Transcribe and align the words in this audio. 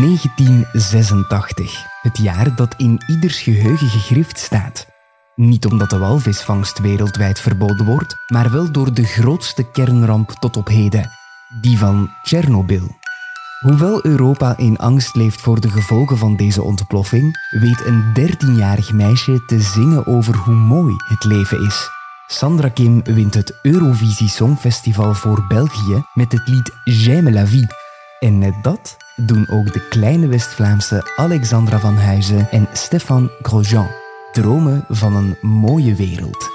1986. 0.00 1.84
Het 2.02 2.18
jaar 2.18 2.56
dat 2.56 2.74
in 2.76 3.02
ieders 3.06 3.40
geheugen 3.40 3.88
gegrift 3.88 4.38
staat. 4.38 4.86
Niet 5.34 5.66
omdat 5.66 5.90
de 5.90 5.98
walvisvangst 5.98 6.78
wereldwijd 6.78 7.40
verboden 7.40 7.86
wordt, 7.86 8.16
maar 8.26 8.50
wel 8.50 8.72
door 8.72 8.94
de 8.94 9.04
grootste 9.04 9.70
kernramp 9.70 10.30
tot 10.30 10.56
op 10.56 10.68
heden, 10.68 11.10
die 11.60 11.78
van 11.78 12.10
Tsjernobyl. 12.22 12.96
Hoewel 13.60 14.04
Europa 14.04 14.56
in 14.56 14.76
angst 14.76 15.14
leeft 15.14 15.40
voor 15.40 15.60
de 15.60 15.68
gevolgen 15.68 16.18
van 16.18 16.36
deze 16.36 16.62
ontploffing, 16.62 17.48
weet 17.50 17.84
een 17.86 18.04
13-jarig 18.18 18.92
meisje 18.92 19.44
te 19.44 19.60
zingen 19.60 20.06
over 20.06 20.36
hoe 20.36 20.54
mooi 20.54 20.94
het 21.08 21.24
leven 21.24 21.66
is. 21.66 21.88
Sandra 22.26 22.68
Kim 22.68 23.02
wint 23.02 23.34
het 23.34 23.58
Eurovisie 23.62 24.28
Songfestival 24.28 25.14
voor 25.14 25.46
België 25.48 26.04
met 26.14 26.32
het 26.32 26.48
lied 26.48 26.70
J'aime 26.84 27.32
la 27.32 27.46
vie. 27.46 27.83
En 28.20 28.38
net 28.38 28.54
dat 28.62 28.96
doen 29.16 29.46
ook 29.50 29.72
de 29.72 29.88
kleine 29.88 30.26
West-Vlaamse 30.26 31.12
Alexandra 31.16 31.78
van 31.78 31.96
Huizen 31.96 32.50
en 32.50 32.68
Stefan 32.72 33.30
Grosjean. 33.42 33.90
Dromen 34.32 34.84
van 34.88 35.16
een 35.16 35.38
mooie 35.40 35.94
wereld. 35.94 36.48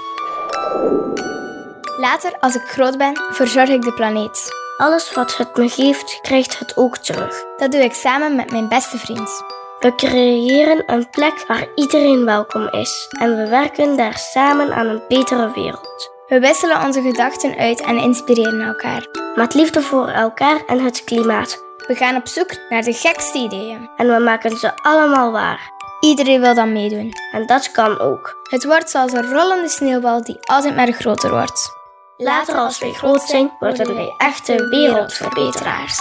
Later, 1.98 2.36
als 2.40 2.54
ik 2.54 2.62
groot 2.62 2.98
ben, 2.98 3.12
verzorg 3.30 3.68
ik 3.68 3.82
de 3.82 3.92
planeet. 3.92 4.58
Alles 4.76 5.14
wat 5.14 5.36
het 5.36 5.56
me 5.56 5.68
geeft, 5.68 6.18
krijgt 6.22 6.58
het 6.58 6.76
ook 6.76 6.98
terug. 6.98 7.44
Dat 7.56 7.72
doe 7.72 7.80
ik 7.80 7.92
samen 7.92 8.36
met 8.36 8.50
mijn 8.50 8.68
beste 8.68 8.98
vriend. 8.98 9.42
We 9.78 9.94
creëren 9.94 10.82
een 10.86 11.10
plek 11.10 11.44
waar 11.48 11.66
iedereen 11.74 12.24
welkom 12.24 12.68
is 12.68 13.14
en 13.18 13.36
we 13.36 13.48
werken 13.48 13.96
daar 13.96 14.18
samen 14.18 14.72
aan 14.74 14.86
een 14.86 15.02
betere 15.08 15.52
wereld. 15.54 16.10
We 16.30 16.40
wisselen 16.40 16.82
onze 16.82 17.02
gedachten 17.02 17.56
uit 17.56 17.80
en 17.80 17.96
inspireren 17.96 18.60
elkaar. 18.60 19.06
Met 19.34 19.54
liefde 19.54 19.82
voor 19.82 20.08
elkaar 20.08 20.64
en 20.66 20.84
het 20.84 21.04
klimaat. 21.04 21.64
We 21.86 21.94
gaan 21.94 22.16
op 22.16 22.28
zoek 22.28 22.56
naar 22.68 22.82
de 22.82 22.92
gekste 22.92 23.38
ideeën. 23.38 23.90
En 23.96 24.06
we 24.06 24.18
maken 24.18 24.56
ze 24.56 24.76
allemaal 24.76 25.32
waar. 25.32 25.70
Iedereen 26.00 26.40
wil 26.40 26.54
dan 26.54 26.72
meedoen. 26.72 27.12
En 27.32 27.46
dat 27.46 27.70
kan 27.70 27.98
ook. 27.98 28.36
Het 28.50 28.64
wordt 28.64 28.90
zoals 28.90 29.12
een 29.12 29.30
rollende 29.32 29.68
sneeuwbal 29.68 30.24
die 30.24 30.38
altijd 30.40 30.76
maar 30.76 30.92
groter 30.92 31.30
wordt. 31.30 31.72
Later 32.16 32.54
als 32.54 32.78
wij 32.78 32.92
groot 32.92 33.22
zijn, 33.22 33.52
worden 33.58 33.94
wij 33.94 34.14
echte 34.18 34.68
wereldverbeteraars. 34.68 35.98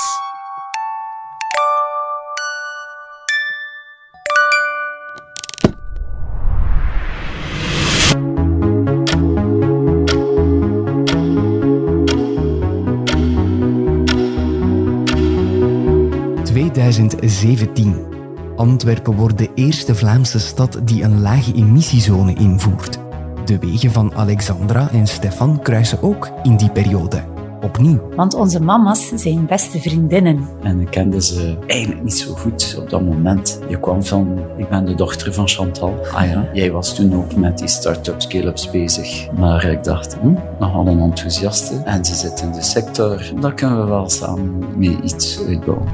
...2017. 16.90 18.18
Antwerpen 18.56 19.16
wordt 19.16 19.38
de 19.38 19.50
eerste 19.56 19.96
Vlaamse 19.96 20.40
stad 20.40 20.80
die 20.84 21.04
een 21.04 21.22
lage 21.22 21.54
emissiezone 21.54 22.34
invoert. 22.34 23.00
De 23.46 23.60
wegen 23.60 23.92
van 23.92 24.14
Alexandra 24.16 24.90
en 24.92 25.08
Stefan 25.08 25.62
kruisen 25.62 26.02
ook 26.02 26.30
in 26.44 26.58
die 26.58 26.72
periode. 26.72 27.24
Opnieuw. 27.62 28.10
Want 28.16 28.34
onze 28.34 28.62
mama's 28.62 29.12
zijn 29.16 29.46
beste 29.46 29.80
vriendinnen. 29.80 30.48
En 30.64 30.80
ik 30.80 30.90
kende 30.90 31.22
ze 31.22 31.58
eigenlijk 31.68 32.04
niet 32.04 32.18
zo 32.18 32.34
goed 32.34 32.76
op 32.80 32.90
dat 32.90 33.02
moment. 33.02 33.60
Je 33.68 33.80
kwam 33.80 34.04
van, 34.04 34.40
ik 34.58 34.70
ben 34.70 34.86
de 34.86 34.96
dochter 34.96 35.34
van 35.34 35.48
Chantal. 35.48 35.96
Ah 36.14 36.26
ja, 36.26 36.50
jij 36.54 36.72
was 36.72 36.96
toen 36.96 37.16
ook 37.16 37.36
met 37.36 37.58
die 37.58 37.68
start-up 37.68 38.22
scale-ups 38.22 38.70
bezig. 38.70 39.32
Maar 39.32 39.66
ik 39.66 39.84
dacht, 39.84 40.18
hm, 40.22 40.34
nogal 40.60 40.88
een 40.88 41.00
enthousiaste. 41.00 41.82
En 41.86 42.06
ze 42.06 42.16
zit 42.16 42.42
in 42.42 42.52
de 42.52 42.64
sector. 42.64 43.32
Daar 43.42 43.54
kunnen 43.54 43.80
we 43.80 43.86
wel 43.86 44.10
samen 44.10 44.64
mee 44.76 44.98
iets 45.04 45.40
uitbouwen. 45.48 45.88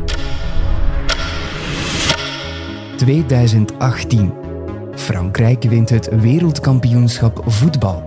2018. 2.95 4.33
Frankrijk 4.95 5.63
wint 5.63 5.89
het 5.89 6.09
wereldkampioenschap 6.21 7.41
voetbal. 7.45 8.03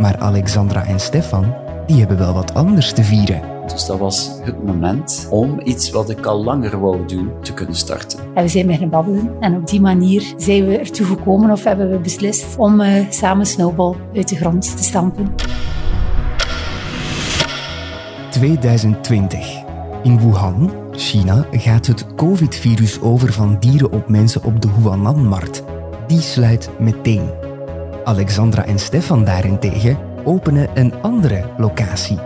Maar 0.00 0.16
Alexandra 0.18 0.84
en 0.84 1.00
Stefan, 1.00 1.54
die 1.86 1.98
hebben 1.98 2.18
wel 2.18 2.34
wat 2.34 2.54
anders 2.54 2.92
te 2.92 3.04
vieren. 3.04 3.42
Dus 3.66 3.86
dat 3.86 3.98
was 3.98 4.30
het 4.42 4.64
moment 4.64 5.26
om 5.30 5.60
iets 5.64 5.90
wat 5.90 6.10
ik 6.10 6.26
al 6.26 6.44
langer 6.44 6.80
wou 6.80 7.06
doen 7.06 7.30
te 7.42 7.54
kunnen 7.54 7.74
starten. 7.74 8.18
En 8.34 8.42
we 8.42 8.48
zijn 8.48 8.66
beginnen 8.66 8.90
babbelen 8.90 9.30
en 9.40 9.56
op 9.56 9.66
die 9.66 9.80
manier 9.80 10.34
zijn 10.36 10.66
we 10.66 10.78
ertoe 10.78 11.06
gekomen 11.06 11.50
of 11.50 11.64
hebben 11.64 11.90
we 11.90 11.98
beslist 11.98 12.56
om 12.56 12.80
uh, 12.80 13.10
samen 13.10 13.46
Snowball 13.46 13.94
uit 14.14 14.28
de 14.28 14.36
grond 14.36 14.76
te 14.76 14.82
stampen. 14.82 15.34
2020. 18.30 19.62
In 20.02 20.18
Wuhan, 20.18 20.70
China, 21.00 21.46
gaat 21.50 21.86
het 21.86 22.14
COVID-virus 22.14 23.00
over 23.00 23.32
van 23.32 23.56
dieren 23.60 23.92
op 23.92 24.08
mensen 24.08 24.44
op 24.44 24.60
de 24.62 24.68
Huanan-markt 24.68 25.62
die 26.06 26.20
sluit 26.20 26.70
meteen. 26.78 27.30
Alexandra 28.04 28.64
en 28.64 28.78
Stefan 28.78 29.24
daarentegen 29.24 29.98
openen 30.24 30.68
een 30.74 30.92
andere 31.02 31.44
locatie. 31.56 32.18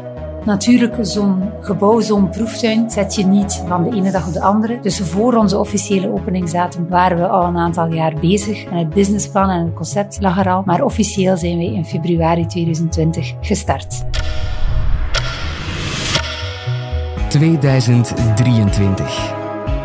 Natuurlijk, 0.44 0.96
zo'n 1.00 1.50
gebouw, 1.60 2.00
zo'n 2.00 2.28
proeftuin 2.28 2.90
zet 2.90 3.14
je 3.14 3.26
niet 3.26 3.62
van 3.66 3.82
de 3.84 3.96
ene 3.96 4.10
dag 4.10 4.26
op 4.26 4.32
de 4.32 4.40
andere. 4.40 4.80
Dus 4.80 5.00
voor 5.00 5.34
onze 5.34 5.58
officiële 5.58 6.12
openingsdatum 6.12 6.88
waren 6.88 7.16
we 7.16 7.28
al 7.28 7.44
een 7.44 7.56
aantal 7.56 7.92
jaar 7.92 8.14
bezig. 8.20 8.64
En 8.64 8.76
het 8.76 8.90
businessplan 8.90 9.50
en 9.50 9.64
het 9.64 9.74
concept 9.74 10.20
lag 10.20 10.38
er 10.38 10.50
al. 10.50 10.62
Maar 10.64 10.84
officieel 10.84 11.36
zijn 11.36 11.56
wij 11.56 11.72
in 11.72 11.84
februari 11.84 12.46
2020 12.46 13.34
gestart. 13.40 14.04
2023. 17.34 19.32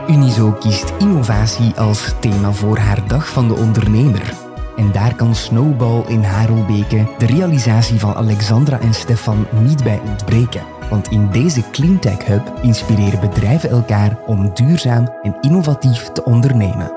Unizo 0.09 0.51
kiest 0.51 0.93
innovatie 0.99 1.73
als 1.73 2.13
thema 2.19 2.51
voor 2.51 2.77
haar 2.77 3.07
Dag 3.07 3.29
van 3.29 3.47
de 3.47 3.53
Ondernemer. 3.53 4.33
En 4.75 4.91
daar 4.91 5.15
kan 5.15 5.35
Snowball 5.35 6.03
in 6.07 6.23
Harelbeke, 6.23 7.07
de 7.17 7.25
realisatie 7.25 7.99
van 7.99 8.13
Alexandra 8.13 8.79
en 8.79 8.93
Stefan, 8.93 9.45
niet 9.63 9.83
bij 9.83 10.01
ontbreken. 10.01 10.61
Want 10.89 11.07
in 11.07 11.31
deze 11.31 11.63
Cleantech 11.71 12.25
Hub 12.25 12.59
inspireren 12.61 13.19
bedrijven 13.19 13.69
elkaar 13.69 14.19
om 14.25 14.53
duurzaam 14.53 15.07
en 15.21 15.37
innovatief 15.41 16.11
te 16.11 16.23
ondernemen. 16.23 16.91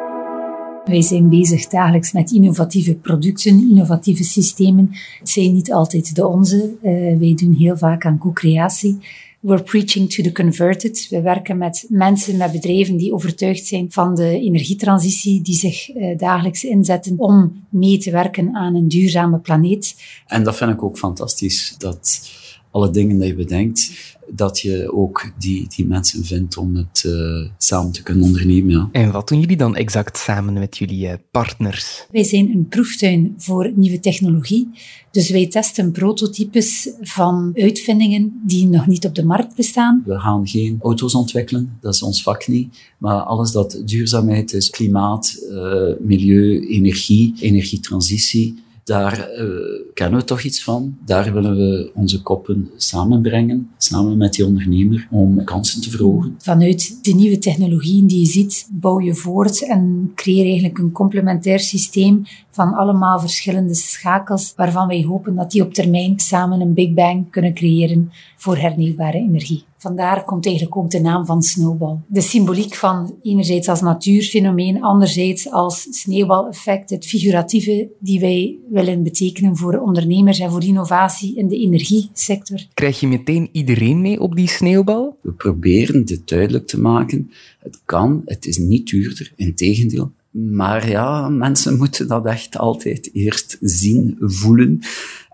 Wij 0.85 1.03
zijn 1.03 1.29
bezig 1.29 1.69
dagelijks 1.69 2.13
met 2.13 2.31
innovatieve 2.31 2.95
producten, 2.95 3.69
innovatieve 3.71 4.25
systemen. 4.25 4.91
Het 5.19 5.29
zijn 5.29 5.53
niet 5.53 5.73
altijd 5.73 6.15
de 6.15 6.27
onze. 6.27 6.75
Uh, 6.83 7.19
wij 7.19 7.35
doen 7.37 7.55
heel 7.59 7.77
vaak 7.77 8.07
aan 8.07 8.19
co-creatie. 8.19 8.99
We're 9.43 9.63
preaching 9.63 10.11
to 10.11 10.23
the 10.23 10.33
converted. 10.33 11.07
We 11.11 11.21
werken 11.21 11.59
met 11.59 11.85
mensen, 11.89 12.37
met 12.37 12.53
bedrijven 12.53 12.97
die 12.97 13.13
overtuigd 13.13 13.67
zijn 13.67 13.93
van 13.93 14.15
de 14.15 14.41
energietransitie, 14.41 15.43
die 15.43 15.55
zich 15.55 15.95
uh, 15.95 16.19
dagelijks 16.19 16.65
inzetten 16.65 17.19
om 17.19 17.65
mee 17.69 17.99
te 17.99 18.11
werken 18.11 18.55
aan 18.55 18.75
een 18.75 18.89
duurzame 18.89 19.39
planeet. 19.39 19.97
En 20.27 20.45
dat 20.45 20.57
vind 20.57 20.71
ik 20.71 20.83
ook 20.83 20.99
fantastisch, 20.99 21.75
dat 21.79 22.31
alle 22.73 22.91
dingen 22.91 23.19
die 23.19 23.29
je 23.29 23.35
bedenkt, 23.35 23.91
dat 24.35 24.61
je 24.61 24.93
ook 24.93 25.33
die, 25.39 25.67
die 25.77 25.87
mensen 25.87 26.25
vindt 26.25 26.57
om 26.57 26.77
het 26.77 27.05
uh, 27.07 27.49
samen 27.59 27.93
te 27.93 28.03
kunnen 28.03 28.25
ondernemen. 28.25 28.71
Ja. 28.71 28.89
En 28.93 29.13
wat 29.13 29.29
doen 29.29 29.41
jullie 29.41 29.57
dan 29.57 29.77
exact 29.77 30.19
samen 30.19 30.55
met 30.55 30.77
jullie 30.79 31.07
uh, 31.07 31.13
partners? 31.31 32.07
Wij 32.11 32.25
zijn 32.25 32.51
een 32.51 32.67
proeftuin 32.69 33.35
voor 33.37 33.73
nieuwe 33.75 34.01
technologie. 34.01 34.71
Dus 35.11 35.31
wij 35.31 35.49
testen 35.49 35.93
prototypes 35.93 36.91
van 37.01 37.53
uitvindingen 37.55 38.41
die 38.47 38.67
nog 38.67 38.87
niet 38.87 39.07
op 39.07 39.15
de 39.15 39.25
markt 39.25 39.57
bestaan. 39.57 40.03
We 40.07 40.19
gaan 40.19 40.49
geen 40.49 40.79
auto's 40.83 41.15
ontwikkelen, 41.15 41.79
dat 41.81 41.95
is 41.95 42.03
ons 42.03 42.23
vak 42.23 42.49
niet. 42.49 42.77
Maar 42.99 43.21
alles 43.21 43.51
dat 43.51 43.83
duurzaamheid 43.85 44.53
is, 44.53 44.71
klimaat, 44.71 45.37
uh, 45.51 45.93
milieu, 46.01 46.67
energie, 46.67 47.35
energietransitie, 47.41 48.63
daar 48.85 49.29
uh, 49.39 49.49
kennen 49.95 50.21
we 50.21 50.25
toch 50.27 50.43
iets 50.43 50.65
van. 50.65 50.97
Daar 51.05 51.33
willen 51.33 51.57
we 51.57 51.91
onze 51.95 52.23
koppen 52.23 52.71
samenbrengen, 52.77 53.71
samen 53.77 54.17
met 54.17 54.33
die 54.33 54.47
ondernemer, 54.47 55.09
om 55.11 55.45
kansen 55.45 55.81
te 55.81 55.91
verhogen. 55.91 56.35
Vanuit 56.39 57.05
de 57.05 57.15
nieuwe 57.15 57.39
technologieën 57.39 58.07
die 58.07 58.19
je 58.19 58.27
ziet, 58.27 58.69
bouw 58.71 59.01
je 59.01 59.15
voort 59.15 59.67
en 59.67 60.13
creëer 60.15 60.45
eigenlijk 60.45 60.79
een 60.79 60.93
complementair 60.93 61.61
systeem 61.61 62.23
van 62.51 62.75
allemaal 62.75 63.21
verschillende 63.21 63.75
schakels, 63.75 64.53
waarvan 64.57 64.89
wij 64.89 65.03
hopen 65.03 65.35
dat 65.35 65.51
die 65.51 65.63
op 65.63 65.75
termijn 65.75 66.19
samen 66.19 66.61
een 66.61 66.75
Big 66.75 66.95
Bang 66.95 67.31
kunnen 67.31 67.55
creëren 67.55 68.13
voor 68.37 68.57
hernieuwbare 68.57 69.19
energie. 69.19 69.65
Vandaar 69.83 70.25
komt 70.25 70.47
eigenlijk 70.47 70.77
ook 70.77 70.91
de 70.91 71.01
naam 71.01 71.27
van 71.27 71.43
Snowball. 71.43 71.97
De 72.07 72.21
symboliek 72.21 72.75
van 72.75 73.19
enerzijds 73.23 73.69
als 73.69 73.81
natuurfenomeen, 73.81 74.83
anderzijds 74.83 75.51
als 75.51 75.87
sneeuwbaleffect, 75.91 76.91
het 76.91 77.07
figuratieve 77.07 77.89
die 77.99 78.21
wij 78.21 78.59
willen 78.71 79.03
betekenen 79.03 79.57
voor 79.57 79.79
ondernemers 79.79 80.39
en 80.39 80.51
voor 80.51 80.63
innovatie 80.63 81.37
in 81.37 81.49
de 81.49 81.59
energiesector. 81.59 82.67
Krijg 82.75 83.01
je 83.01 83.07
meteen 83.07 83.49
iedereen 83.53 84.01
mee 84.01 84.21
op 84.21 84.37
die 84.37 84.49
sneeuwbal? 84.49 85.19
We 85.21 85.33
proberen 85.33 86.05
dit 86.05 86.29
duidelijk 86.29 86.67
te 86.67 86.81
maken. 86.81 87.31
Het 87.59 87.81
kan, 87.85 88.23
het 88.25 88.47
is 88.47 88.59
niet 88.59 88.87
duurder, 88.87 89.33
in 89.37 89.55
tegendeel. 89.55 90.11
Maar 90.31 90.89
ja, 90.89 91.29
mensen 91.29 91.77
moeten 91.77 92.09
dat 92.09 92.27
echt 92.27 92.59
altijd 92.59 93.11
eerst 93.13 93.57
zien, 93.61 94.17
voelen. 94.21 94.81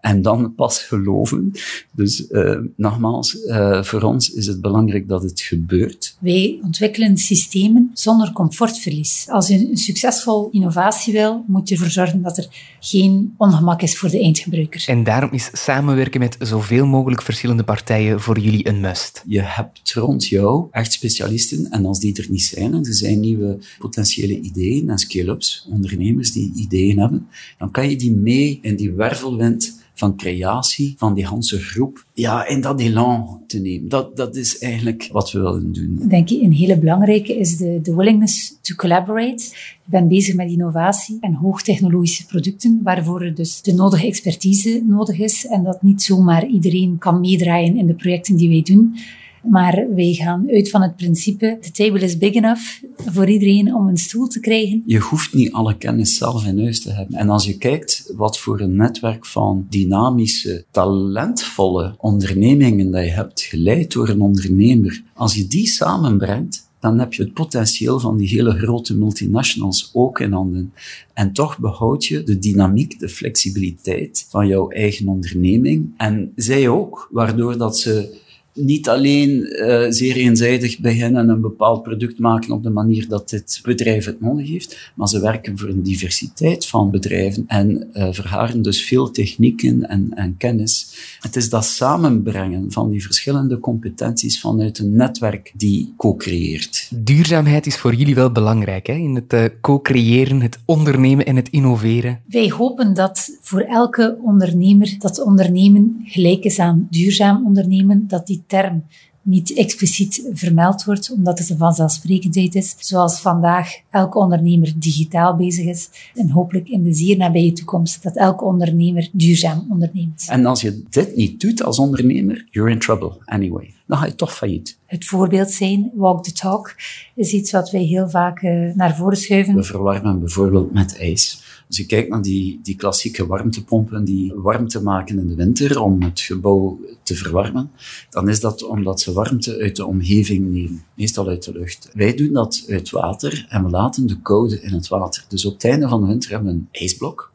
En 0.00 0.22
dan 0.22 0.54
pas 0.54 0.82
geloven. 0.82 1.52
Dus 1.92 2.30
uh, 2.30 2.58
nogmaals, 2.76 3.34
uh, 3.34 3.82
voor 3.82 4.02
ons 4.02 4.30
is 4.30 4.46
het 4.46 4.60
belangrijk 4.60 5.08
dat 5.08 5.22
het 5.22 5.40
gebeurt. 5.40 6.16
Wij 6.20 6.60
ontwikkelen 6.62 7.16
systemen 7.16 7.90
zonder 7.94 8.32
comfortverlies. 8.32 9.26
Als 9.30 9.48
je 9.48 9.68
een 9.70 9.76
succesvol 9.76 10.48
innovatie 10.50 11.12
wil, 11.12 11.44
moet 11.46 11.68
je 11.68 11.74
ervoor 11.74 11.90
zorgen 11.90 12.22
dat 12.22 12.38
er 12.38 12.76
geen 12.80 13.34
ongemak 13.36 13.82
is 13.82 13.98
voor 13.98 14.10
de 14.10 14.20
eindgebruiker. 14.20 14.84
En 14.86 15.04
daarom 15.04 15.32
is 15.32 15.50
samenwerken 15.52 16.20
met 16.20 16.36
zoveel 16.38 16.86
mogelijk 16.86 17.22
verschillende 17.22 17.64
partijen 17.64 18.20
voor 18.20 18.38
jullie 18.38 18.68
een 18.68 18.80
must. 18.80 19.22
Je 19.26 19.40
hebt 19.40 19.92
rond 19.92 20.26
jou 20.26 20.66
echt 20.70 20.92
specialisten 20.92 21.70
en 21.70 21.86
als 21.86 22.00
die 22.00 22.16
er 22.16 22.26
niet 22.30 22.42
zijn 22.42 22.74
en 22.74 22.84
er 22.84 22.94
zijn 22.94 23.20
nieuwe 23.20 23.58
potentiële 23.78 24.40
ideeën 24.40 24.90
en 24.90 24.98
scale-ups, 24.98 25.66
ondernemers 25.70 26.32
die 26.32 26.52
ideeën 26.54 26.98
hebben, 26.98 27.28
dan 27.58 27.70
kan 27.70 27.90
je 27.90 27.96
die 27.96 28.14
mee 28.14 28.58
in 28.62 28.76
die 28.76 28.92
wervelwind 28.92 29.76
van 29.98 30.16
creatie 30.16 30.94
van 30.96 31.14
die 31.14 31.26
hele 31.26 31.58
groep, 31.58 32.06
ja, 32.12 32.46
in 32.46 32.60
dat 32.60 32.80
elan 32.80 33.42
te 33.46 33.60
nemen. 33.60 33.88
Dat, 33.88 34.16
dat 34.16 34.36
is 34.36 34.58
eigenlijk 34.58 35.08
wat 35.12 35.32
we 35.32 35.40
willen 35.40 35.72
doen. 35.72 36.00
Denk 36.08 36.30
ik, 36.30 36.42
een 36.42 36.52
hele 36.52 36.78
belangrijke 36.78 37.38
is 37.38 37.56
de, 37.56 37.80
de 37.82 37.94
willingness 37.94 38.58
to 38.60 38.74
collaborate. 38.74 39.44
Je 39.84 39.90
bent 39.90 40.08
bezig 40.08 40.34
met 40.34 40.50
innovatie 40.50 41.16
en 41.20 41.34
hoogtechnologische 41.34 42.26
producten, 42.26 42.80
waarvoor 42.82 43.22
er 43.22 43.34
dus 43.34 43.62
de 43.62 43.74
nodige 43.74 44.06
expertise 44.06 44.82
nodig 44.86 45.18
is 45.18 45.46
en 45.46 45.64
dat 45.64 45.82
niet 45.82 46.02
zomaar 46.02 46.46
iedereen 46.46 46.98
kan 46.98 47.20
meedraaien 47.20 47.76
in 47.76 47.86
de 47.86 47.94
projecten 47.94 48.36
die 48.36 48.48
wij 48.48 48.62
doen. 48.62 48.96
Maar 49.42 49.86
wij 49.94 50.12
gaan 50.12 50.46
uit 50.50 50.70
van 50.70 50.82
het 50.82 50.96
principe, 50.96 51.58
de 51.60 51.70
table 51.70 52.00
is 52.00 52.18
big 52.18 52.34
enough 52.34 52.82
voor 52.96 53.28
iedereen 53.28 53.74
om 53.74 53.88
een 53.88 53.96
stoel 53.96 54.26
te 54.26 54.40
krijgen. 54.40 54.82
Je 54.86 54.98
hoeft 54.98 55.34
niet 55.34 55.52
alle 55.52 55.76
kennis 55.76 56.16
zelf 56.16 56.46
in 56.46 56.60
huis 56.60 56.82
te 56.82 56.92
hebben. 56.92 57.18
En 57.18 57.28
als 57.28 57.44
je 57.44 57.58
kijkt 57.58 58.12
wat 58.16 58.38
voor 58.38 58.60
een 58.60 58.76
netwerk 58.76 59.26
van 59.26 59.66
dynamische, 59.68 60.64
talentvolle 60.70 61.94
ondernemingen 61.98 62.90
dat 62.90 63.04
je 63.04 63.10
hebt, 63.10 63.40
geleid 63.40 63.92
door 63.92 64.08
een 64.08 64.20
ondernemer, 64.20 65.02
als 65.14 65.34
je 65.34 65.46
die 65.46 65.66
samenbrengt, 65.66 66.66
dan 66.80 66.98
heb 66.98 67.12
je 67.12 67.22
het 67.22 67.34
potentieel 67.34 68.00
van 68.00 68.16
die 68.16 68.28
hele 68.28 68.58
grote 68.58 68.96
multinationals 68.96 69.90
ook 69.92 70.20
in 70.20 70.32
handen. 70.32 70.72
En 71.14 71.32
toch 71.32 71.58
behoud 71.58 72.04
je 72.04 72.22
de 72.22 72.38
dynamiek, 72.38 72.98
de 72.98 73.08
flexibiliteit 73.08 74.26
van 74.28 74.46
jouw 74.46 74.68
eigen 74.70 75.08
onderneming. 75.08 75.94
En 75.96 76.32
zij 76.34 76.68
ook, 76.68 77.08
waardoor 77.10 77.58
dat 77.58 77.78
ze 77.78 78.26
niet 78.58 78.88
alleen 78.88 79.30
uh, 79.30 79.86
zeer 79.88 80.16
eenzijdig 80.16 80.78
beginnen 80.78 81.28
een 81.28 81.40
bepaald 81.40 81.82
product 81.82 82.18
maken 82.18 82.52
op 82.52 82.62
de 82.62 82.70
manier 82.70 83.08
dat 83.08 83.28
dit 83.28 83.60
bedrijf 83.62 84.04
het 84.04 84.20
nodig 84.20 84.48
heeft, 84.48 84.92
maar 84.94 85.08
ze 85.08 85.20
werken 85.20 85.58
voor 85.58 85.68
een 85.68 85.82
diversiteit 85.82 86.66
van 86.66 86.90
bedrijven 86.90 87.44
en 87.46 87.88
uh, 87.92 88.08
verharen 88.10 88.62
dus 88.62 88.82
veel 88.82 89.10
technieken 89.10 89.88
en, 89.88 90.10
en 90.14 90.36
kennis. 90.36 90.96
Het 91.20 91.36
is 91.36 91.50
dat 91.50 91.64
samenbrengen 91.64 92.72
van 92.72 92.90
die 92.90 93.02
verschillende 93.02 93.58
competenties 93.58 94.40
vanuit 94.40 94.78
een 94.78 94.96
netwerk 94.96 95.52
die 95.56 95.94
co-creëert. 95.96 96.90
Duurzaamheid 96.94 97.66
is 97.66 97.76
voor 97.76 97.94
jullie 97.94 98.14
wel 98.14 98.32
belangrijk 98.32 98.86
hè? 98.86 98.94
in 98.94 99.14
het 99.14 99.32
uh, 99.32 99.44
co-creëren, 99.60 100.40
het 100.40 100.58
ondernemen 100.64 101.26
en 101.26 101.36
het 101.36 101.48
innoveren. 101.48 102.20
Wij 102.26 102.50
hopen 102.50 102.94
dat 102.94 103.38
voor 103.40 103.60
elke 103.60 104.18
ondernemer 104.22 104.94
dat 104.98 105.22
ondernemen 105.22 106.00
gelijk 106.04 106.44
is 106.44 106.58
aan 106.58 106.86
duurzaam 106.90 107.46
ondernemen, 107.46 108.04
dat 108.08 108.26
die 108.26 108.42
term 108.48 108.82
niet 109.28 109.56
expliciet 109.56 110.28
vermeld 110.32 110.84
wordt, 110.84 111.10
omdat 111.10 111.38
het 111.38 111.50
een 111.50 111.56
vanzelfsprekendheid 111.56 112.54
is. 112.54 112.74
Zoals 112.78 113.20
vandaag 113.20 113.68
elke 113.90 114.18
ondernemer 114.18 114.72
digitaal 114.76 115.36
bezig 115.36 115.66
is. 115.66 115.88
En 116.14 116.30
hopelijk 116.30 116.68
in 116.68 116.82
de 116.82 116.94
zeer 116.94 117.16
nabije 117.16 117.52
toekomst 117.52 118.02
dat 118.02 118.16
elke 118.16 118.44
ondernemer 118.44 119.08
duurzaam 119.12 119.66
onderneemt. 119.70 120.26
En 120.28 120.46
als 120.46 120.60
je 120.60 120.82
dit 120.90 121.16
niet 121.16 121.40
doet 121.40 121.62
als 121.62 121.78
ondernemer, 121.78 122.46
you're 122.50 122.70
in 122.70 122.78
trouble 122.78 123.12
anyway. 123.24 123.74
Dan 123.86 123.98
ga 123.98 124.06
je 124.06 124.14
toch 124.14 124.34
failliet. 124.34 124.78
Het 124.86 125.04
voorbeeld 125.04 125.50
zijn, 125.50 125.90
walk 125.94 126.24
the 126.24 126.32
talk, 126.32 126.76
is 127.14 127.32
iets 127.32 127.50
wat 127.50 127.70
wij 127.70 127.82
heel 127.82 128.10
vaak 128.10 128.42
uh, 128.42 128.74
naar 128.74 128.96
voren 128.96 129.16
schuiven. 129.16 129.54
We 129.54 129.62
verwarmen 129.62 130.18
bijvoorbeeld 130.18 130.72
met 130.72 130.98
ijs. 130.98 131.42
Als 131.68 131.76
je 131.76 131.86
kijkt 131.86 132.08
naar 132.08 132.22
die, 132.22 132.60
die 132.62 132.76
klassieke 132.76 133.26
warmtepompen 133.26 134.04
die 134.04 134.32
warmte 134.34 134.82
maken 134.82 135.18
in 135.18 135.28
de 135.28 135.34
winter 135.34 135.80
om 135.80 136.02
het 136.02 136.20
gebouw 136.20 136.78
te 137.02 137.14
verwarmen, 137.14 137.70
dan 138.10 138.28
is 138.28 138.40
dat 138.40 138.62
omdat 138.62 139.00
ze 139.00 139.12
warmte 139.12 139.58
uit 139.58 139.76
de 139.76 139.86
omgeving 139.86 140.52
nemen, 140.52 140.82
meestal 140.94 141.28
uit 141.28 141.44
de 141.44 141.52
lucht. 141.52 141.90
Wij 141.94 142.14
doen 142.14 142.32
dat 142.32 142.64
uit 142.68 142.90
water 142.90 143.46
en 143.48 143.64
we 143.64 143.70
laten 143.70 144.06
de 144.06 144.20
koude 144.20 144.60
in 144.60 144.72
het 144.72 144.88
water. 144.88 145.24
Dus 145.28 145.44
op 145.44 145.52
het 145.52 145.64
einde 145.64 145.88
van 145.88 146.00
de 146.00 146.06
winter 146.06 146.30
hebben 146.30 146.52
we 146.52 146.58
een 146.58 146.68
ijsblok. 146.70 147.32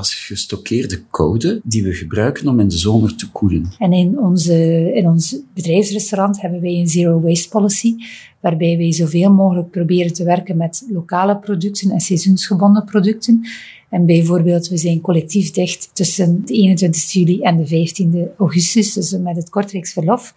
Is 0.00 0.14
gestockeerde 0.14 1.02
koude 1.10 1.60
die 1.64 1.82
we 1.82 1.92
gebruiken 1.92 2.48
om 2.48 2.60
in 2.60 2.68
de 2.68 2.76
zomer 2.76 3.16
te 3.16 3.30
koelen. 3.30 3.72
En 3.78 3.92
in, 3.92 4.18
onze, 4.18 4.90
in 4.94 5.06
ons 5.06 5.36
bedrijfsrestaurant 5.54 6.40
hebben 6.40 6.60
wij 6.60 6.74
een 6.74 6.88
zero 6.88 7.20
waste 7.20 7.48
policy, 7.48 7.94
waarbij 8.40 8.76
wij 8.76 8.92
zoveel 8.92 9.32
mogelijk 9.32 9.70
proberen 9.70 10.12
te 10.12 10.24
werken 10.24 10.56
met 10.56 10.86
lokale 10.88 11.38
producten 11.38 11.90
en 11.90 12.00
seizoensgebonden 12.00 12.84
producten. 12.84 13.46
En 13.94 14.06
bijvoorbeeld, 14.06 14.68
we 14.68 14.76
zijn 14.76 15.00
collectief 15.00 15.50
dicht 15.50 15.90
tussen 15.92 16.42
de 16.44 16.54
21 16.54 17.12
juli 17.12 17.40
en 17.40 17.56
de 17.56 17.66
15 17.66 18.28
augustus, 18.38 18.92
dus 18.92 19.18
met 19.18 19.36
het 19.36 19.50
Kortrijksverlof. 19.50 20.34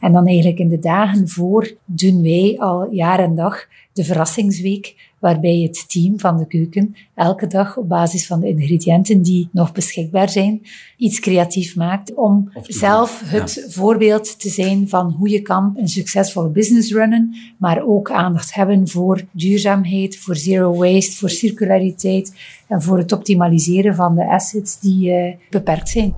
En 0.00 0.12
dan 0.12 0.26
eigenlijk 0.26 0.58
in 0.58 0.68
de 0.68 0.78
dagen 0.78 1.28
voor 1.28 1.74
doen 1.84 2.22
wij 2.22 2.56
al 2.58 2.92
jaar 2.92 3.18
en 3.18 3.34
dag 3.34 3.66
de 3.92 4.04
verrassingsweek, 4.04 5.09
waarbij 5.20 5.60
het 5.62 5.88
team 5.88 6.18
van 6.18 6.36
de 6.36 6.46
keuken 6.46 6.94
elke 7.14 7.46
dag 7.46 7.76
op 7.76 7.88
basis 7.88 8.26
van 8.26 8.40
de 8.40 8.48
ingrediënten 8.48 9.22
die 9.22 9.48
nog 9.52 9.72
beschikbaar 9.72 10.28
zijn, 10.28 10.62
iets 10.96 11.20
creatief 11.20 11.76
maakt 11.76 12.14
om 12.14 12.50
zelf 12.62 13.22
het 13.24 13.66
voorbeeld 13.68 14.40
te 14.40 14.48
zijn 14.48 14.88
van 14.88 15.10
hoe 15.10 15.28
je 15.28 15.42
kan 15.42 15.72
een 15.76 15.88
succesvolle 15.88 16.48
business 16.48 16.92
runnen, 16.92 17.34
maar 17.58 17.82
ook 17.82 18.10
aandacht 18.10 18.54
hebben 18.54 18.88
voor 18.88 19.24
duurzaamheid, 19.30 20.18
voor 20.18 20.36
zero 20.36 20.74
waste, 20.74 21.16
voor 21.16 21.30
circulariteit 21.30 22.34
en 22.68 22.82
voor 22.82 22.98
het 22.98 23.12
optimaliseren 23.12 23.94
van 23.94 24.14
de 24.14 24.28
assets 24.28 24.80
die 24.80 25.10
uh, 25.10 25.34
beperkt 25.50 25.88
zijn. 25.88 26.14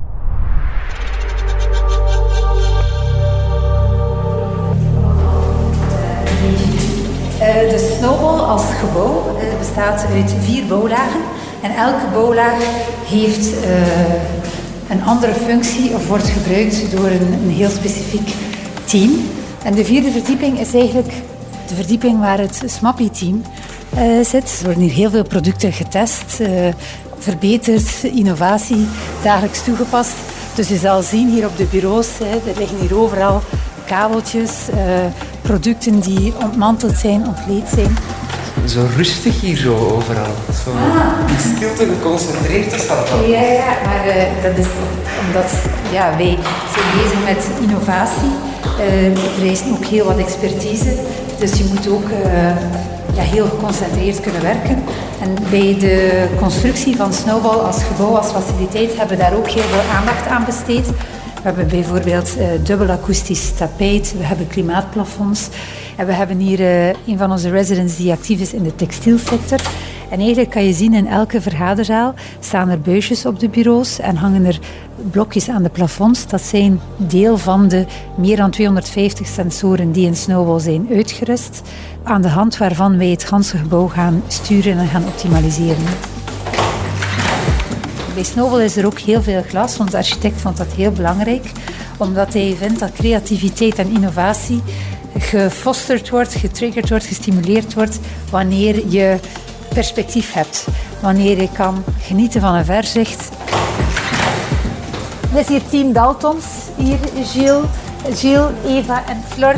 Uh, 7.43 7.71
de 7.71 7.92
Snowball 8.03 8.39
als 8.39 8.65
gebouw 8.81 9.37
uh, 9.37 9.59
bestaat 9.59 10.07
uit 10.15 10.35
vier 10.41 10.67
bouwlagen. 10.67 11.21
En 11.61 11.75
elke 11.75 12.07
bouwlaag 12.13 12.63
heeft 13.07 13.47
uh, 13.47 14.91
een 14.91 15.03
andere 15.05 15.35
functie 15.35 15.95
of 15.95 16.09
wordt 16.09 16.29
gebruikt 16.29 16.91
door 16.91 17.07
een, 17.07 17.33
een, 17.33 17.51
heel 17.51 17.69
specifiek 17.69 18.35
team. 18.85 19.11
En 19.65 19.75
de 19.75 19.85
vierde 19.85 20.11
verdieping 20.11 20.59
is 20.59 20.75
eigenlijk 20.75 21.13
de 21.69 21.75
verdieping 21.75 22.19
waar 22.19 22.39
het 22.39 22.63
SMAPI-team 22.67 23.43
zit. 24.23 24.59
Er 24.59 24.65
worden 24.65 24.83
hier 24.83 24.93
heel 24.93 25.11
veel 25.11 25.25
producten 25.25 25.73
getest, 25.73 26.41
verbeterd, 27.19 28.03
innovatie 28.03 28.87
dagelijks 29.23 29.65
toegepast. 29.65 30.15
Dus 30.55 30.69
je 30.69 30.77
zal 30.77 31.03
zien 31.03 31.29
hier 31.29 31.47
op 31.47 31.57
de 31.57 31.67
bureaus, 31.71 32.09
hè, 32.19 32.51
er 32.51 32.59
liggen 32.59 32.79
hier 32.79 32.99
overal 32.99 33.43
kabeltjes, 33.87 34.53
producten 35.43 36.01
die 36.01 36.33
ontmanteld 36.43 36.97
zijn, 36.97 37.27
ontleed 37.27 37.69
zijn. 37.75 37.97
Zo 38.67 38.87
rustig 38.97 39.41
hier 39.41 39.57
zo 39.57 39.75
overal. 39.77 40.35
Zo 40.65 40.71
ah. 40.71 41.31
in 41.31 41.57
stilte 41.57 41.87
geconcentreerd 41.95 42.73
is 42.73 42.89
dat 42.89 43.09
Ja, 43.27 43.41
ja, 43.41 43.77
maar 43.85 44.07
uh, 44.07 44.43
dat 44.43 44.59
is 44.59 44.67
omdat 45.27 45.53
ja, 45.93 46.17
wij 46.17 46.39
zijn 46.75 46.87
bezig 47.03 47.25
met 47.25 47.51
innovatie. 47.61 48.33
Uh, 48.63 49.15
we 49.15 49.31
vereisen 49.35 49.71
ook 49.71 49.85
heel 49.85 50.05
wat 50.05 50.19
expertise. 50.19 50.95
Dus 51.39 51.59
je 51.59 51.65
moet 51.65 51.89
ook 51.89 52.09
ja, 53.15 53.23
heel 53.23 53.47
geconcentreerd 53.47 54.21
kunnen 54.21 54.43
werken. 54.43 54.83
En 55.21 55.35
bij 55.51 55.77
de 55.79 56.27
constructie 56.39 56.97
van 56.97 57.13
Snowball 57.13 57.59
als 57.59 57.83
gebouw, 57.83 58.17
als 58.17 58.31
faciliteit, 58.31 58.97
hebben 58.97 59.17
we 59.17 59.23
daar 59.23 59.35
ook 59.35 59.49
heel 59.49 59.63
veel 59.63 59.97
aandacht 59.97 60.27
aan 60.27 60.45
besteed. 60.45 60.87
We 61.43 61.49
hebben 61.49 61.69
bijvoorbeeld 61.69 62.37
uh, 62.39 62.47
dubbel 62.65 62.89
akoestisch 62.89 63.55
tapijt, 63.55 64.15
we 64.19 64.25
hebben 64.25 64.47
klimaatplafonds 64.47 65.49
en 65.97 66.07
we 66.07 66.13
hebben 66.13 66.39
hier 66.39 66.61
uh, 66.61 66.89
een 66.89 67.19
van 67.19 67.31
onze 67.31 67.51
residents 67.51 67.97
die 67.97 68.13
actief 68.13 68.41
is 68.41 68.53
in 68.53 68.63
de 68.63 68.75
textielsector. 68.75 69.61
En 70.11 70.19
eigenlijk 70.19 70.51
kan 70.51 70.65
je 70.65 70.73
zien 70.73 70.95
in 70.95 71.07
elke 71.07 71.41
vergaderzaal 71.41 72.15
staan 72.41 72.69
er 72.69 72.81
buisjes 72.81 73.27
op 73.27 73.41
de 73.41 73.49
bureaus 73.49 73.99
en 73.99 74.17
hangen 74.17 74.45
er 74.45 74.59
blokjes 75.11 75.49
aan 75.49 75.63
de 75.63 75.69
plafonds. 75.69 76.27
Dat 76.27 76.43
zijn 76.43 76.81
deel 76.97 77.39
van 77.39 77.69
de 77.69 77.85
meer 78.17 78.37
dan 78.37 78.51
250 78.51 79.27
sensoren 79.27 79.93
die 79.93 80.07
in 80.07 80.17
Snowball 80.17 80.61
zijn 80.61 80.87
uitgerust, 80.91 81.63
aan 82.03 82.23
de 82.23 82.29
hand 82.29 82.57
waarvan 82.57 82.99
wij 82.99 83.09
het 83.09 83.25
ganse 83.25 83.57
gebouw 83.57 83.89
gaan 83.89 84.23
sturen 84.27 84.79
en 84.79 84.87
gaan 84.87 85.07
optimaliseren. 85.07 86.12
Bij 88.15 88.23
Snowball 88.23 88.65
is 88.65 88.77
er 88.77 88.87
ook 88.87 88.99
heel 88.99 89.23
veel 89.23 89.43
glas. 89.49 89.79
Onze 89.79 89.97
architect 89.97 90.41
vond 90.41 90.57
dat 90.57 90.67
heel 90.67 90.91
belangrijk, 90.91 91.53
omdat 91.97 92.33
hij 92.33 92.57
vindt 92.59 92.81
dat 92.81 92.93
creativiteit 92.93 93.79
en 93.79 93.89
innovatie 93.89 94.63
gefosterd 95.19 96.11
wordt, 96.11 96.35
getriggerd 96.35 96.89
wordt, 96.89 97.07
gestimuleerd 97.07 97.75
wordt 97.75 97.99
wanneer 98.31 98.89
je 98.89 99.19
perspectief 99.75 100.33
hebt. 100.33 100.67
Wanneer 101.01 101.41
je 101.41 101.49
kan 101.53 101.85
genieten 102.01 102.41
van 102.41 102.55
een 102.55 102.65
verzicht. 102.65 103.29
Dit 105.33 105.41
is 105.41 105.49
hier 105.49 105.63
Team 105.71 105.93
Daltons. 105.93 106.45
Hier 106.77 106.99
Gilles, 107.25 107.65
Gilles 108.15 108.51
Eva 108.67 109.03
en 109.09 109.23
Flor. 109.29 109.55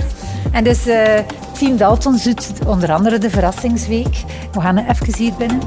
En 0.52 0.64
dus 0.64 0.86
uh, 0.86 1.18
Team 1.58 1.76
Daltons 1.76 2.22
doet 2.22 2.46
onder 2.66 2.92
andere 2.92 3.18
de 3.18 3.30
verrassingsweek. 3.30 4.16
We 4.52 4.60
gaan 4.60 4.78
even 4.78 5.16
hier 5.16 5.34
binnen. 5.38 5.60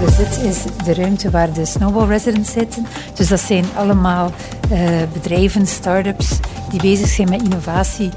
Dus 0.00 0.16
dit 0.16 0.42
is 0.42 0.62
de 0.84 0.94
ruimte 0.94 1.30
waar 1.30 1.52
de 1.52 1.64
Snowball 1.64 2.06
Residents 2.06 2.52
zitten. 2.52 2.86
Dus 3.14 3.28
dat 3.28 3.40
zijn 3.40 3.64
allemaal 3.76 4.30
uh, 4.72 4.78
bedrijven, 5.12 5.66
start-ups 5.66 6.38
die 6.70 6.80
bezig 6.80 7.08
zijn 7.08 7.28
met 7.28 7.42
innovatie. 7.42 8.10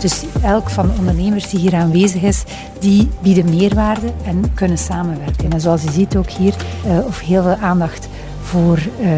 Dus 0.00 0.22
elk 0.42 0.70
van 0.70 0.86
de 0.86 0.92
ondernemers 0.98 1.48
die 1.48 1.60
hier 1.60 1.74
aanwezig 1.74 2.22
is, 2.22 2.44
die 2.78 3.08
bieden 3.22 3.56
meerwaarde 3.56 4.12
en 4.24 4.54
kunnen 4.54 4.78
samenwerken. 4.78 5.52
En 5.52 5.60
zoals 5.60 5.82
je 5.82 5.90
ziet 5.90 6.16
ook 6.16 6.30
hier, 6.30 6.54
uh, 6.86 7.06
of 7.06 7.20
heel 7.20 7.42
veel 7.42 7.56
aandacht 7.60 8.08
voor 8.42 8.78
uh, 9.00 9.08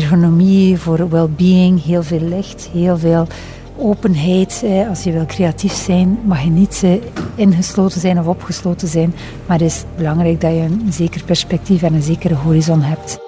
ergonomie, 0.00 0.78
voor 0.78 1.08
well-being, 1.08 1.84
heel 1.84 2.02
veel 2.02 2.20
licht, 2.20 2.68
heel 2.72 2.98
veel 2.98 3.26
openheid. 3.80 4.64
Als 4.88 5.02
je 5.02 5.12
wil 5.12 5.26
creatief 5.26 5.72
zijn, 5.72 6.18
mag 6.24 6.42
je 6.42 6.50
niet 6.50 6.84
ingesloten 7.34 8.00
zijn 8.00 8.18
of 8.18 8.26
opgesloten 8.26 8.88
zijn. 8.88 9.14
Maar 9.46 9.58
het 9.58 9.66
is 9.66 9.84
belangrijk 9.96 10.40
dat 10.40 10.52
je 10.52 10.60
een 10.60 10.92
zeker 10.92 11.24
perspectief 11.24 11.82
en 11.82 11.94
een 11.94 12.02
zekere 12.02 12.34
horizon 12.34 12.80
hebt. 12.80 13.18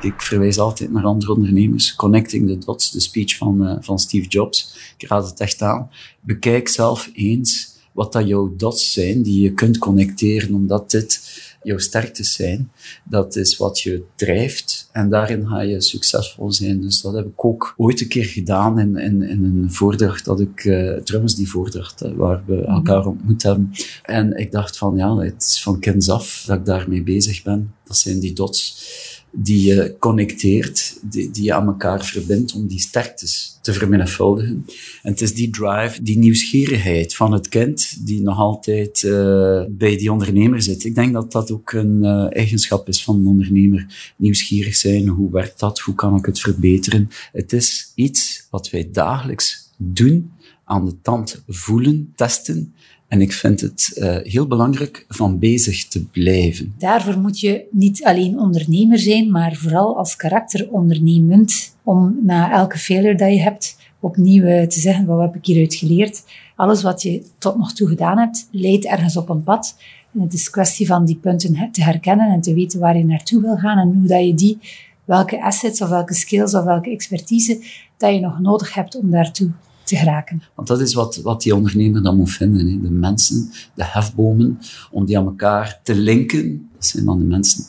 Ik 0.00 0.22
verwijs 0.22 0.58
altijd 0.58 0.92
naar 0.92 1.04
andere 1.04 1.34
ondernemers. 1.34 1.94
Connecting 1.94 2.48
the 2.48 2.58
dots, 2.58 2.90
de 2.90 3.00
speech 3.00 3.36
van, 3.36 3.68
uh, 3.68 3.76
van 3.80 3.98
Steve 3.98 4.28
Jobs. 4.28 4.76
Ik 4.96 5.08
raad 5.08 5.30
het 5.30 5.40
echt 5.40 5.62
aan. 5.62 5.90
Bekijk 6.20 6.68
zelf 6.68 7.10
eens 7.14 7.73
wat 7.94 8.12
dat 8.12 8.26
jouw 8.26 8.54
dots 8.56 8.92
zijn 8.92 9.22
die 9.22 9.42
je 9.42 9.52
kunt 9.52 9.78
connecteren, 9.78 10.54
omdat 10.54 10.90
dit 10.90 11.20
jouw 11.62 11.78
sterktes 11.78 12.32
zijn. 12.32 12.70
Dat 13.04 13.36
is 13.36 13.56
wat 13.56 13.80
je 13.80 14.02
drijft 14.16 14.88
en 14.92 15.08
daarin 15.08 15.46
ga 15.46 15.60
je 15.60 15.80
succesvol 15.80 16.52
zijn. 16.52 16.80
Dus 16.80 17.00
dat 17.00 17.14
heb 17.14 17.26
ik 17.26 17.44
ook 17.44 17.74
ooit 17.76 18.00
een 18.00 18.08
keer 18.08 18.24
gedaan 18.24 18.78
in, 18.78 18.96
in, 18.96 19.22
in 19.22 19.44
een 19.44 19.72
voordracht 19.72 20.24
dat 20.24 20.40
ik, 20.40 20.64
uh, 20.64 20.96
trouwens 20.96 21.34
die 21.34 21.50
voordracht 21.50 22.02
uh, 22.02 22.12
waar 22.12 22.42
we 22.46 22.54
mhm. 22.54 22.70
elkaar 22.70 23.06
ontmoet 23.06 23.42
hebben. 23.42 23.70
En 24.02 24.36
ik 24.36 24.52
dacht 24.52 24.78
van 24.78 24.96
ja, 24.96 25.16
het 25.16 25.42
is 25.42 25.62
van 25.62 25.80
kinds 25.80 26.08
af 26.08 26.44
dat 26.46 26.58
ik 26.58 26.64
daarmee 26.64 27.02
bezig 27.02 27.42
ben. 27.42 27.74
Dat 27.84 27.96
zijn 27.96 28.18
die 28.18 28.32
dots 28.32 29.13
die 29.34 29.66
je 29.66 29.96
connecteert, 29.98 30.98
die, 31.02 31.30
die 31.30 31.44
je 31.44 31.54
aan 31.54 31.66
elkaar 31.66 32.04
verbindt 32.04 32.54
om 32.54 32.66
die 32.66 32.80
sterktes 32.80 33.58
te 33.62 33.72
vermenigvuldigen. 33.72 34.66
En 35.02 35.10
het 35.10 35.20
is 35.20 35.34
die 35.34 35.50
drive, 35.50 36.02
die 36.02 36.18
nieuwsgierigheid 36.18 37.14
van 37.14 37.32
het 37.32 37.48
kind, 37.48 38.06
die 38.06 38.22
nog 38.22 38.38
altijd 38.38 39.02
uh, 39.02 39.62
bij 39.68 39.96
die 39.96 40.12
ondernemer 40.12 40.62
zit. 40.62 40.84
Ik 40.84 40.94
denk 40.94 41.12
dat 41.12 41.32
dat 41.32 41.50
ook 41.50 41.72
een 41.72 41.98
uh, 42.02 42.36
eigenschap 42.36 42.88
is 42.88 43.04
van 43.04 43.16
een 43.16 43.26
ondernemer. 43.26 44.12
Nieuwsgierig 44.16 44.76
zijn, 44.76 45.08
hoe 45.08 45.30
werkt 45.30 45.60
dat, 45.60 45.78
hoe 45.78 45.94
kan 45.94 46.16
ik 46.16 46.26
het 46.26 46.40
verbeteren? 46.40 47.10
Het 47.32 47.52
is 47.52 47.92
iets 47.94 48.46
wat 48.50 48.70
wij 48.70 48.88
dagelijks 48.92 49.70
doen, 49.76 50.32
aan 50.64 50.84
de 50.84 51.00
tand 51.02 51.42
voelen, 51.48 52.12
testen 52.16 52.73
en 53.08 53.20
ik 53.20 53.32
vind 53.32 53.60
het 53.60 53.90
uh, 53.94 54.16
heel 54.22 54.46
belangrijk 54.46 55.04
van 55.08 55.38
bezig 55.38 55.88
te 55.88 56.04
blijven. 56.04 56.74
Daarvoor 56.78 57.18
moet 57.18 57.40
je 57.40 57.64
niet 57.70 58.04
alleen 58.04 58.38
ondernemer 58.38 58.98
zijn, 58.98 59.30
maar 59.30 59.54
vooral 59.54 59.96
als 59.96 60.16
karakter 60.16 60.70
ondernemend. 60.70 61.76
Om 61.82 62.18
na 62.22 62.52
elke 62.52 62.78
failure 62.78 63.14
dat 63.14 63.30
je 63.30 63.40
hebt, 63.40 63.76
opnieuw 64.00 64.44
eh, 64.44 64.66
te 64.66 64.80
zeggen, 64.80 65.06
wat 65.06 65.20
heb 65.20 65.34
ik 65.34 65.46
hieruit 65.46 65.74
geleerd? 65.74 66.24
Alles 66.56 66.82
wat 66.82 67.02
je 67.02 67.26
tot 67.38 67.56
nog 67.56 67.72
toe 67.72 67.88
gedaan 67.88 68.18
hebt, 68.18 68.48
leidt 68.50 68.84
ergens 68.84 69.16
op 69.16 69.28
een 69.28 69.42
pad. 69.42 69.76
En 70.14 70.20
het 70.20 70.32
is 70.32 70.50
kwestie 70.50 70.86
van 70.86 71.04
die 71.04 71.16
punten 71.16 71.70
te 71.72 71.82
herkennen 71.82 72.32
en 72.32 72.40
te 72.40 72.54
weten 72.54 72.80
waar 72.80 72.96
je 72.96 73.04
naartoe 73.04 73.40
wil 73.40 73.56
gaan 73.56 73.78
en 73.78 73.92
hoe 73.98 74.06
dat 74.06 74.26
je 74.26 74.34
die, 74.34 74.58
welke 75.04 75.42
assets 75.42 75.80
of 75.80 75.88
welke 75.88 76.14
skills 76.14 76.54
of 76.54 76.64
welke 76.64 76.90
expertise 76.90 77.62
dat 77.96 78.14
je 78.14 78.20
nog 78.20 78.40
nodig 78.40 78.74
hebt 78.74 78.96
om 78.96 79.10
daartoe 79.10 79.50
te 79.84 79.96
geraken. 79.96 80.42
Want 80.54 80.68
dat 80.68 80.80
is 80.80 80.94
wat, 80.94 81.16
wat 81.16 81.42
die 81.42 81.54
ondernemer 81.54 82.02
dan 82.02 82.16
moet 82.16 82.30
vinden. 82.30 82.66
Hè. 82.66 82.80
De 82.80 82.90
mensen, 82.90 83.50
de 83.74 83.84
hefbomen, 83.84 84.58
om 84.90 85.04
die 85.04 85.18
aan 85.18 85.26
elkaar 85.26 85.80
te 85.82 85.94
linken. 85.94 86.68
Dat 86.74 86.86
zijn 86.86 87.04
dan 87.04 87.18
de 87.18 87.24
mensen. 87.24 87.64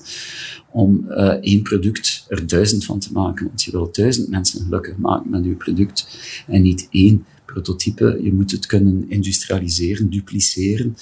Om 0.72 1.06
uh, 1.10 1.28
één 1.28 1.62
product 1.62 2.26
er 2.28 2.48
duizend 2.48 2.86
van 2.86 3.00
te 3.00 3.12
maken. 3.12 3.46
Want 3.46 3.64
je 3.64 3.72
wilt 3.72 3.96
duizend 3.96 4.30
mensen 4.30 4.62
gelukkig 4.62 4.98
maken 4.98 5.30
met 5.30 5.46
je 5.46 5.52
product. 5.52 6.08
En 6.48 6.62
niet 6.62 6.88
één 6.90 7.26
prototype. 7.46 8.20
Je 8.24 8.34
moet 8.34 8.52
het 8.52 8.66
kunnen 8.66 9.10
industrialiseren, 9.10 10.10
dupliceren, 10.10 10.96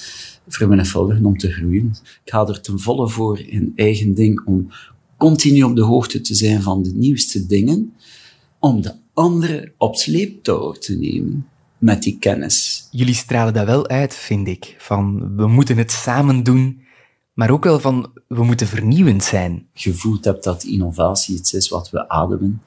vermenigvuldigen 0.47 1.25
om 1.25 1.37
te 1.37 1.51
groeien. 1.51 1.95
Ik 2.23 2.31
ga 2.31 2.47
er 2.47 2.61
ten 2.61 2.79
volle 2.79 3.09
voor 3.09 3.39
in 3.39 3.73
eigen 3.75 4.13
ding 4.13 4.41
om 4.45 4.67
continu 5.17 5.63
op 5.63 5.75
de 5.75 5.81
hoogte 5.81 6.21
te 6.21 6.35
zijn 6.35 6.61
van 6.61 6.83
de 6.83 6.93
nieuwste 6.93 7.45
dingen, 7.45 7.93
om 8.59 8.81
de 8.81 8.93
anderen 9.13 9.73
op 9.77 9.95
sleeptouw 9.95 10.71
te 10.71 10.97
nemen 10.97 11.47
met 11.77 12.03
die 12.03 12.17
kennis. 12.19 12.87
Jullie 12.91 13.13
stralen 13.13 13.53
dat 13.53 13.65
wel 13.65 13.87
uit, 13.87 14.15
vind 14.15 14.47
ik. 14.47 14.75
Van 14.77 15.35
we 15.35 15.47
moeten 15.47 15.77
het 15.77 15.91
samen 15.91 16.43
doen, 16.43 16.81
maar 17.33 17.49
ook 17.49 17.63
wel 17.63 17.79
van 17.79 18.11
we 18.27 18.43
moeten 18.43 18.67
vernieuwend 18.67 19.23
zijn. 19.23 19.67
Gevoeld 19.73 20.25
hebt 20.25 20.43
dat 20.43 20.63
innovatie 20.63 21.35
iets 21.35 21.53
is 21.53 21.69
wat 21.69 21.89
we 21.89 22.09
ademen, 22.09 22.61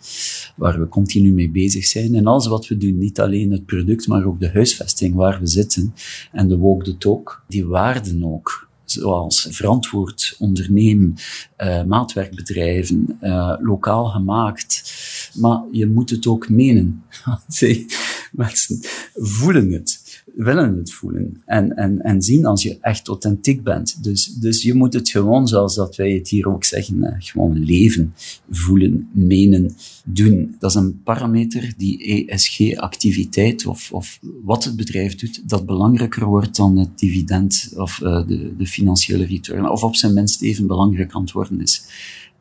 waar 0.57 0.81
we 0.81 0.89
continu 0.89 1.33
mee 1.33 1.51
bezig 1.51 1.85
zijn. 1.85 2.15
En 2.15 2.27
alles 2.27 2.47
wat 2.47 2.67
we 2.67 2.77
doen, 2.77 2.99
niet 2.99 3.21
alleen 3.21 3.51
het 3.51 3.67
product, 3.67 4.07
maar 4.07 4.25
ook 4.25 4.41
de 4.41 4.51
huisvesting 4.51 5.15
waar 5.15 5.41
we 5.41 5.47
zitten 5.47 5.95
en 6.33 6.49
de 6.49 6.59
walk 6.59 6.85
the 6.85 6.99
talk, 6.99 7.45
die 7.49 7.67
waarden 7.67 8.25
ook 8.25 8.66
zoals 8.87 9.47
verantwoord 9.51 10.35
ondernemen, 10.39 11.15
uh, 11.59 11.85
maatwerkbedrijven, 11.85 13.19
uh, 13.23 13.55
lokaal 13.61 14.05
gemaakt. 14.05 14.93
Maar 15.35 15.63
je 15.71 15.87
moet 15.87 16.11
het 16.11 16.27
ook 16.27 16.49
menen. 16.49 17.05
Mensen 18.33 18.81
voelen 19.15 19.71
het 19.71 19.96
willen 20.35 20.77
het 20.77 20.93
voelen 20.93 21.43
en, 21.45 21.77
en, 21.77 22.03
en 22.03 22.23
zien 22.23 22.47
als 22.47 22.63
je 22.63 22.79
echt 22.81 23.09
authentiek 23.09 23.63
bent. 23.63 24.05
Dus, 24.05 24.25
dus 24.27 24.63
je 24.63 24.75
moet 24.75 24.93
het 24.93 25.09
gewoon, 25.09 25.49
zoals 25.49 25.75
dat 25.75 25.97
wij 25.97 26.11
het 26.11 26.29
hier 26.29 26.49
ook 26.49 26.65
zeggen, 26.65 27.05
eh, 27.05 27.15
gewoon 27.19 27.65
leven, 27.65 28.15
voelen, 28.51 29.09
menen, 29.13 29.75
doen. 30.09 30.57
Dat 30.59 30.71
is 30.71 30.77
een 30.77 31.03
parameter 31.03 31.75
die 31.77 32.27
ESG-activiteit 32.27 33.67
of, 33.67 33.93
of 33.93 34.19
wat 34.45 34.65
het 34.65 34.77
bedrijf 34.77 35.15
doet, 35.15 35.49
dat 35.49 35.67
belangrijker 35.67 36.27
wordt 36.27 36.57
dan 36.57 36.77
het 36.77 36.99
dividend 36.99 37.73
of 37.77 38.01
uh, 38.03 38.27
de, 38.27 38.57
de 38.57 38.67
financiële 38.67 39.25
return, 39.25 39.69
of 39.69 39.83
op 39.83 39.97
zijn 39.97 40.15
minst 40.15 40.43
even 40.43 40.67
belangrijk 40.67 41.13
aan 41.13 41.21
het 41.21 41.33
worden 41.33 41.61
is. 41.61 41.85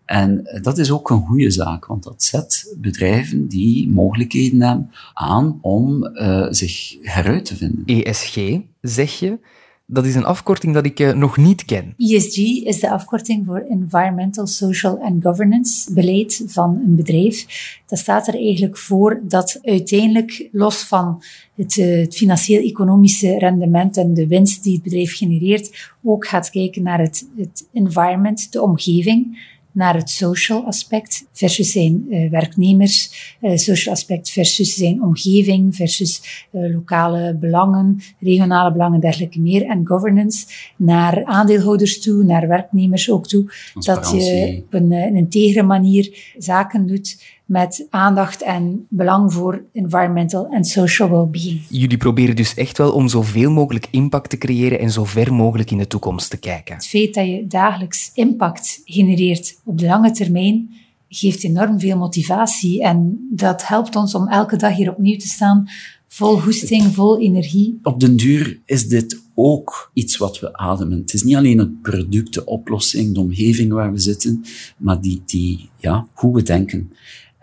En 0.06 0.60
dat 0.62 0.78
is 0.78 0.92
ook 0.92 1.10
een 1.10 1.26
goede 1.26 1.52
zaak, 1.52 1.86
want 1.86 2.04
dat 2.04 2.24
zet 2.24 2.76
bedrijven 2.78 3.48
die 3.48 3.90
mogelijkheden 3.90 4.62
hebben 4.62 4.92
aan 5.14 5.60
om 5.62 6.04
uh, 6.04 6.48
zich 6.50 6.98
heruit 7.02 7.46
te 7.46 7.56
vinden. 7.56 7.84
ESG, 7.86 8.60
zeg 8.82 9.20
je? 9.20 9.40
Dat 9.88 10.06
is 10.06 10.16
een 10.16 10.26
afkorting 10.26 10.74
dat 10.74 10.86
ik 10.86 11.00
uh, 11.00 11.14
nog 11.14 11.38
niet 11.38 11.66
ken. 11.66 11.94
ESG 11.98 12.38
is 12.64 12.80
de 12.80 12.90
afkorting 12.90 13.46
voor 13.46 13.66
Environmental, 13.70 14.48
Social 14.48 15.00
and 15.02 15.24
Governance 15.24 15.94
beleid 15.94 16.44
van 16.48 16.82
een 16.86 16.96
bedrijf. 16.96 17.46
Dat 17.86 18.00
staat 18.00 18.28
er 18.28 18.36
eigenlijk 18.36 18.78
voor 18.78 19.22
dat 19.28 19.60
uiteindelijk, 19.62 20.50
los 20.52 20.84
van 20.84 21.24
het, 21.56 21.78
uh, 21.78 22.00
het 22.00 22.16
financieel-economische 22.16 23.38
rendement 23.38 23.98
en 23.98 24.14
de 24.14 24.28
winst 24.28 24.64
die 24.64 24.74
het 24.74 24.84
bedrijf 24.84 25.18
genereert, 25.18 25.94
ook 26.04 26.28
gaat 26.28 26.50
kijken 26.50 26.84
naar 26.84 27.00
het, 27.00 27.28
het 27.38 27.68
environment, 27.74 28.52
de 28.52 28.62
omgeving 28.62 29.38
naar 29.76 29.96
het 29.96 30.10
social 30.10 30.66
aspect 30.66 31.28
versus 31.32 31.72
zijn 31.72 32.06
uh, 32.10 32.30
werknemers, 32.32 33.12
uh, 33.42 33.56
social 33.56 33.94
aspect 33.94 34.30
versus 34.30 34.76
zijn 34.76 35.04
omgeving, 35.04 35.76
versus 35.76 36.48
uh, 36.52 36.74
lokale 36.74 37.38
belangen, 37.40 38.00
regionale 38.20 38.72
belangen, 38.72 39.00
dergelijke 39.00 39.40
meer. 39.40 39.66
En 39.66 39.88
governance 39.88 40.46
naar 40.78 41.26
aandeelhouders 41.26 42.02
toe, 42.02 42.24
naar 42.24 42.48
werknemers 42.48 43.10
ook 43.10 43.28
toe. 43.28 43.52
Dat 43.74 44.12
je 44.12 44.62
op 44.66 44.74
een, 44.74 44.92
een 44.92 45.16
integere 45.16 45.64
manier 45.64 46.34
zaken 46.38 46.88
doet 46.88 47.34
met 47.46 47.88
aandacht 47.90 48.42
en 48.42 48.86
belang 48.90 49.34
voor 49.34 49.64
environmental 49.72 50.48
en 50.48 50.64
social 50.64 51.10
well-being. 51.10 51.62
Jullie 51.70 51.98
proberen 51.98 52.36
dus 52.36 52.54
echt 52.54 52.78
wel 52.78 52.92
om 52.92 53.08
zoveel 53.08 53.52
mogelijk 53.52 53.88
impact 53.92 54.30
te 54.30 54.38
creëren 54.38 54.80
en 54.80 54.92
zo 54.92 55.04
ver 55.04 55.34
mogelijk 55.34 55.72
in 55.72 55.78
de 55.78 55.88
toekomst 55.88 56.30
te 56.30 56.38
kijken. 56.38 56.76
Het 56.76 56.88
feit 56.88 57.14
dat 57.14 57.26
je 57.26 57.48
dagelijks 57.48 58.12
impact 58.14 58.82
genereert 58.86 59.60
op 59.64 59.78
de 59.78 59.86
lange 59.86 60.12
termijn 60.12 60.70
geeft 61.10 61.44
enorm 61.44 61.80
veel 61.80 61.98
motivatie 61.98 62.84
en 62.84 63.28
dat 63.32 63.68
helpt 63.68 63.96
ons 63.96 64.16
om 64.16 64.28
elke 64.28 64.56
dag 64.56 64.76
hier 64.76 64.90
opnieuw 64.90 65.18
te 65.18 65.28
staan 65.28 65.68
vol 66.16 66.42
hoesting, 66.42 66.84
vol 66.94 67.20
energie. 67.20 67.80
Op 67.84 68.00
den 68.00 68.16
duur 68.16 68.60
is 68.66 68.88
dit 68.88 69.22
ook 69.34 69.92
iets 69.94 70.18
wat 70.18 70.40
we 70.40 70.58
ademen. 70.58 71.00
Het 71.00 71.14
is 71.14 71.24
niet 71.24 71.36
alleen 71.36 71.58
het 71.58 71.82
product, 71.82 72.34
de 72.34 72.46
oplossing, 72.46 73.14
de 73.14 73.20
omgeving 73.20 73.72
waar 73.72 73.92
we 73.92 74.00
zitten, 74.00 74.44
maar 74.78 75.02
die, 75.02 75.22
die, 75.26 75.70
ja, 75.78 76.08
hoe 76.14 76.36
we 76.36 76.44
denken. 76.44 76.92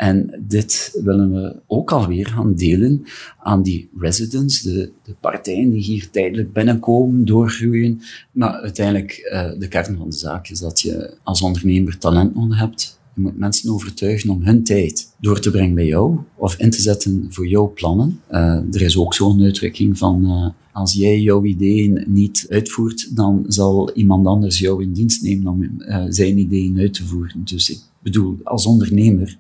En 0.02 0.44
dit 0.46 0.98
willen 1.04 1.32
we 1.32 1.56
ook 1.66 1.92
alweer 1.92 2.26
gaan 2.26 2.54
delen 2.54 3.04
aan 3.38 3.62
die 3.62 3.88
residents, 3.98 4.62
de, 4.62 4.90
de 5.02 5.14
partijen 5.20 5.70
die 5.70 5.82
hier 5.82 6.10
tijdelijk 6.10 6.52
binnenkomen, 6.52 7.24
doorgroeien. 7.24 8.00
Maar 8.32 8.52
uiteindelijk, 8.52 9.30
uh, 9.32 9.58
de 9.58 9.68
kern 9.68 9.96
van 9.96 10.10
de 10.10 10.16
zaak 10.16 10.48
is 10.48 10.58
dat 10.58 10.80
je 10.80 11.14
als 11.22 11.42
ondernemer 11.42 11.98
talent 11.98 12.34
nodig 12.34 12.58
hebt, 12.58 13.00
Je 13.14 13.20
moet 13.20 13.38
mensen 13.38 13.72
overtuigen 13.72 14.30
om 14.30 14.42
hun 14.42 14.64
tijd 14.64 15.14
door 15.20 15.40
te 15.40 15.50
brengen 15.50 15.74
bij 15.74 15.86
jou 15.86 16.18
of 16.36 16.56
in 16.56 16.70
te 16.70 16.80
zetten 16.80 17.26
voor 17.28 17.46
jouw 17.46 17.72
plannen. 17.72 18.20
Uh, 18.30 18.74
er 18.74 18.82
is 18.82 18.96
ook 18.96 19.14
zo'n 19.14 19.42
uitdrukking 19.42 19.98
van 19.98 20.24
uh, 20.24 20.48
als 20.72 20.92
jij 20.92 21.20
jouw 21.20 21.44
ideeën 21.44 22.04
niet 22.06 22.46
uitvoert, 22.48 23.16
dan 23.16 23.44
zal 23.48 23.92
iemand 23.92 24.26
anders 24.26 24.58
jou 24.58 24.82
in 24.82 24.92
dienst 24.92 25.22
nemen 25.22 25.52
om 25.52 25.82
zijn 26.08 26.38
ideeën 26.38 26.78
uit 26.78 26.94
te 26.94 27.04
voeren. 27.04 27.44
Dus 27.44 27.70
ik 27.70 27.78
bedoel, 28.02 28.38
als 28.42 28.66
ondernemer 28.66 29.38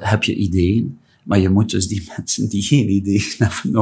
heb 0.00 0.22
je 0.22 0.34
ideeën, 0.34 0.98
maar 1.22 1.38
je 1.38 1.48
moet 1.48 1.70
dus 1.70 1.88
die 1.88 2.08
mensen 2.16 2.48
die 2.48 2.62
geen 2.62 2.90
idee 2.90 3.34
hebben 3.38 3.80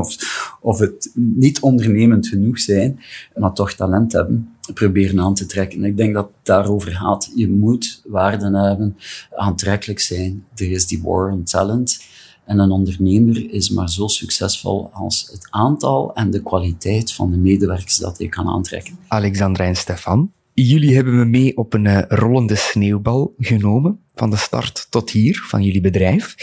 of, 0.60 0.78
het 0.78 1.10
niet 1.14 1.60
ondernemend 1.60 2.28
genoeg 2.28 2.58
zijn, 2.58 3.00
maar 3.36 3.52
toch 3.52 3.72
talent 3.72 4.12
hebben, 4.12 4.48
proberen 4.74 5.20
aan 5.20 5.34
te 5.34 5.46
trekken. 5.46 5.84
Ik 5.84 5.96
denk 5.96 6.14
dat 6.14 6.24
het 6.24 6.46
daarover 6.46 6.92
gaat. 6.92 7.32
Je 7.34 7.48
moet 7.48 8.02
waarden 8.06 8.54
hebben, 8.54 8.96
aantrekkelijk 9.36 10.00
zijn. 10.00 10.44
Er 10.54 10.70
is 10.70 10.86
die 10.86 11.02
war 11.02 11.32
on 11.32 11.44
talent. 11.44 12.00
En 12.44 12.58
een 12.58 12.70
ondernemer 12.70 13.52
is 13.52 13.70
maar 13.70 13.90
zo 13.90 14.06
succesvol 14.06 14.90
als 14.92 15.28
het 15.32 15.46
aantal 15.50 16.14
en 16.14 16.30
de 16.30 16.42
kwaliteit 16.42 17.12
van 17.12 17.30
de 17.30 17.36
medewerkers 17.36 17.96
dat 17.96 18.18
hij 18.18 18.28
kan 18.28 18.48
aantrekken. 18.48 18.98
Alexandra 19.08 19.64
en 19.64 19.76
Stefan, 19.76 20.32
jullie 20.54 20.94
hebben 20.94 21.16
me 21.16 21.24
mee 21.24 21.56
op 21.56 21.74
een 21.74 21.84
uh, 21.84 22.02
rollende 22.08 22.56
sneeuwbal 22.56 23.34
genomen, 23.38 24.00
van 24.18 24.30
de 24.30 24.36
start 24.36 24.86
tot 24.90 25.10
hier, 25.10 25.44
van 25.46 25.62
jullie 25.62 25.80
bedrijf. 25.80 26.34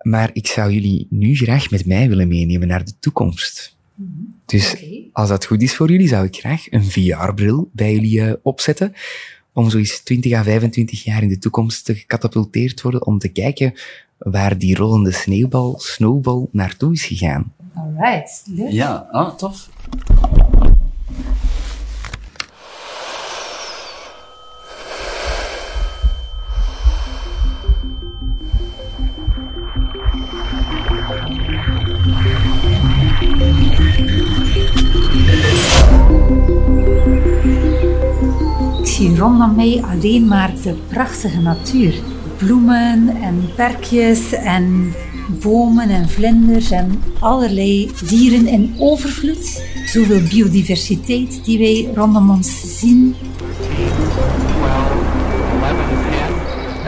Maar 0.00 0.30
ik 0.32 0.46
zou 0.46 0.72
jullie 0.72 1.06
nu 1.10 1.36
graag 1.36 1.70
met 1.70 1.86
mij 1.86 2.08
willen 2.08 2.28
meenemen 2.28 2.68
naar 2.68 2.84
de 2.84 2.92
toekomst. 3.00 3.76
Dus 4.44 4.76
als 5.12 5.28
dat 5.28 5.44
goed 5.44 5.62
is 5.62 5.76
voor 5.76 5.90
jullie, 5.90 6.08
zou 6.08 6.26
ik 6.26 6.36
graag 6.36 6.66
een 6.70 6.84
VR-bril 6.84 7.70
bij 7.72 7.92
jullie 7.92 8.20
uh, 8.20 8.32
opzetten. 8.42 8.92
Om 9.52 9.70
zoiets 9.70 10.02
20 10.02 10.32
à 10.32 10.42
25 10.42 11.04
jaar 11.04 11.22
in 11.22 11.28
de 11.28 11.38
toekomst 11.38 11.84
te 11.84 11.94
gecatapulteerd 11.94 12.82
worden. 12.82 13.06
Om 13.06 13.18
te 13.18 13.28
kijken 13.28 13.74
waar 14.18 14.58
die 14.58 14.76
rollende 14.76 15.12
sneeuwbal, 15.12 15.78
snowball, 15.78 16.46
naartoe 16.52 16.92
is 16.92 17.04
gegaan. 17.04 17.52
Alright, 17.74 18.42
leuk. 18.46 18.70
Ja, 18.70 19.08
ah, 19.10 19.36
tof. 19.36 19.68
Rondom 39.20 39.54
mij 39.54 39.82
alleen 39.82 40.26
maar 40.28 40.52
de 40.62 40.74
prachtige 40.88 41.40
natuur. 41.40 41.94
Bloemen 42.38 43.08
en 43.22 43.48
perkjes 43.56 44.32
en 44.32 44.92
bomen 45.42 45.88
en 45.88 46.08
vlinders 46.08 46.70
en 46.70 47.02
allerlei 47.18 47.90
dieren 48.08 48.46
in 48.46 48.74
overvloed. 48.78 49.64
Zoveel 49.86 50.22
biodiversiteit 50.30 51.44
die 51.44 51.58
wij 51.58 51.90
rondom 51.94 52.30
ons 52.30 52.78
zien. 52.78 53.14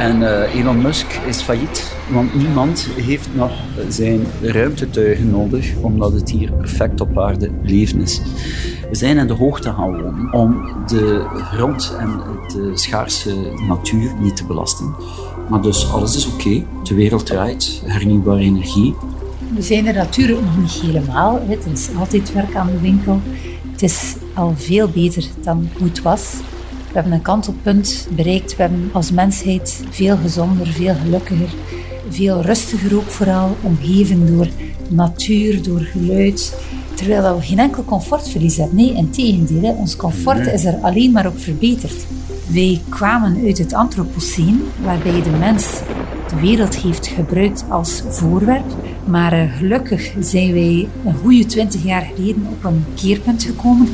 En 0.02 0.20
uh, 0.20 0.54
Elon 0.54 0.82
Musk 0.82 1.12
is 1.26 1.40
failliet, 1.40 1.94
want 2.10 2.34
niemand 2.34 2.88
heeft 2.96 3.28
nog 3.34 3.52
zijn 3.88 4.26
ruimtetuigen 4.40 5.30
nodig, 5.30 5.74
omdat 5.80 6.12
het 6.12 6.30
hier 6.30 6.52
perfect 6.52 7.00
op 7.00 7.18
aarde 7.18 7.50
leven 7.62 8.00
is. 8.00 8.20
We 8.88 8.94
zijn 8.96 9.18
in 9.18 9.26
de 9.26 9.32
hoogte 9.32 9.72
gaan 9.72 10.02
wonen 10.02 10.32
om 10.32 10.72
de 10.86 11.24
grond 11.34 11.96
en 11.98 12.20
de 12.46 12.70
schaarse 12.74 13.34
natuur 13.68 14.14
niet 14.20 14.36
te 14.36 14.46
belasten. 14.46 14.94
Maar 15.48 15.62
dus 15.62 15.92
alles 15.92 16.16
is 16.16 16.26
oké, 16.26 16.64
de 16.82 16.94
wereld 16.94 17.26
draait, 17.26 17.82
hernieuwbare 17.84 18.40
energie. 18.40 18.94
We 19.54 19.62
zijn 19.62 19.86
er 19.86 19.94
natuurlijk 19.94 20.40
nog 20.40 20.58
niet 20.58 20.80
helemaal. 20.80 21.40
Er 21.48 21.72
is 21.72 21.88
altijd 21.98 22.32
werk 22.32 22.54
aan 22.54 22.66
de 22.66 22.80
winkel. 22.80 23.20
Het 23.72 23.82
is 23.82 24.14
al 24.34 24.54
veel 24.56 24.88
beter 24.88 25.24
dan 25.42 25.68
hoe 25.78 25.86
het 25.88 26.02
was. 26.02 26.34
We 26.92 26.98
hebben 26.98 27.12
een 27.12 27.22
kantelpunt 27.22 28.08
bereikt. 28.16 28.56
We 28.56 28.62
hebben 28.62 28.90
als 28.92 29.10
mensheid 29.10 29.84
veel 29.90 30.16
gezonder, 30.16 30.66
veel 30.66 30.94
gelukkiger, 30.94 31.54
veel 32.08 32.40
rustiger 32.42 32.96
ook 32.96 33.10
vooral, 33.10 33.56
omgeven 33.62 34.36
door 34.36 34.48
natuur, 34.88 35.62
door 35.62 35.80
geluid. 35.80 36.58
Terwijl 36.94 37.36
we 37.36 37.42
geen 37.42 37.58
enkel 37.58 37.84
comfortverlies 37.84 38.56
hebben. 38.56 38.76
Nee, 38.76 38.94
in 38.94 39.10
tegendeel, 39.10 39.72
ons 39.72 39.96
comfort 39.96 40.46
is 40.46 40.64
er 40.64 40.74
alleen 40.82 41.12
maar 41.12 41.26
op 41.26 41.38
verbeterd. 41.38 42.06
Wij 42.46 42.80
kwamen 42.88 43.44
uit 43.44 43.58
het 43.58 43.72
Anthropoceen, 43.72 44.62
waarbij 44.84 45.22
de 45.22 45.30
mens 45.30 45.80
de 46.28 46.40
wereld 46.40 46.76
heeft 46.76 47.06
gebruikt 47.06 47.64
als 47.68 48.02
voorwerp. 48.08 48.76
Maar 49.04 49.44
uh, 49.44 49.56
gelukkig 49.56 50.12
zijn 50.20 50.52
wij 50.52 50.88
een 51.04 51.14
goede 51.14 51.46
twintig 51.46 51.84
jaar 51.84 52.10
geleden 52.14 52.46
op 52.50 52.64
een 52.64 52.84
keerpunt 52.94 53.42
gekomen 53.42 53.88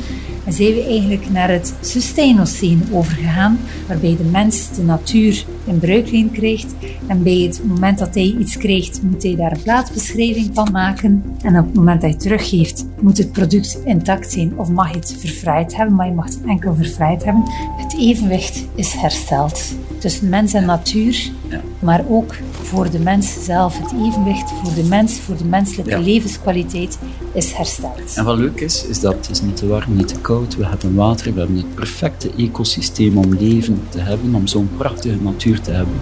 en 0.49 0.55
zijn 0.55 0.73
we 0.73 0.83
eigenlijk 0.83 1.29
naar 1.29 1.49
het 1.49 1.73
Sustainoceen 1.81 2.83
overgegaan, 2.91 3.59
waarbij 3.87 4.15
de 4.17 4.23
mens 4.23 4.75
de 4.75 4.83
natuur 4.83 5.45
in 5.65 5.79
bruikleen 5.79 6.31
krijgt. 6.31 6.75
En 7.07 7.23
bij 7.23 7.37
het 7.37 7.61
moment 7.65 7.97
dat 7.97 8.15
hij 8.15 8.35
iets 8.39 8.57
krijgt, 8.57 9.01
moet 9.03 9.23
hij 9.23 9.35
daar 9.35 9.51
een 9.51 9.61
plaatsbeschrijving 9.61 10.49
van 10.53 10.71
maken. 10.71 11.23
En 11.41 11.59
op 11.59 11.65
het 11.65 11.75
moment 11.75 12.01
dat 12.01 12.09
hij 12.09 12.19
teruggeeft, 12.19 12.85
moet 13.01 13.17
het 13.17 13.31
product 13.31 13.81
intact 13.85 14.31
zijn 14.31 14.53
of 14.55 14.69
mag 14.69 14.89
je 14.91 14.95
het 14.97 15.15
verfraaid 15.19 15.75
hebben, 15.75 15.95
maar 15.95 16.07
je 16.07 16.13
mag 16.13 16.25
het 16.25 16.39
enkel 16.47 16.75
verfraaid 16.75 17.23
hebben. 17.23 17.43
Het 17.77 17.95
evenwicht 17.99 18.65
is 18.75 18.93
hersteld 18.93 19.75
tussen 19.97 20.29
mens 20.29 20.53
en 20.53 20.65
natuur, 20.65 21.31
maar 21.79 22.05
ook 22.07 22.35
voor 22.63 22.89
de 22.91 22.99
mens 22.99 23.43
zelf. 23.43 23.77
Het 23.79 23.91
evenwicht 24.07 24.51
voor 24.63 24.73
de 24.73 24.83
mens, 24.83 25.19
voor 25.19 25.37
de 25.37 25.45
menselijke 25.45 25.91
Ja. 25.91 25.99
levenskwaliteit 25.99 26.97
is 27.33 27.51
hersteld. 27.53 28.13
En 28.15 28.23
wat 28.25 28.37
leuk 28.37 28.59
is, 28.59 28.85
is 28.85 28.99
dat 28.99 29.13
het 29.13 29.29
is 29.29 29.41
niet 29.41 29.55
te 29.57 29.67
warm, 29.67 29.95
niet 29.95 30.07
te 30.07 30.19
koud. 30.19 30.55
We 30.55 30.65
hebben 30.65 30.95
water, 30.95 31.33
we 31.33 31.39
hebben 31.39 31.57
het 31.57 31.75
perfecte 31.75 32.31
ecosysteem 32.37 33.17
om 33.17 33.33
leven 33.33 33.81
te 33.89 33.99
hebben, 33.99 34.35
om 34.35 34.47
zo'n 34.47 34.69
prachtige 34.77 35.17
natuur 35.21 35.61
te 35.61 35.71
hebben. 35.71 35.95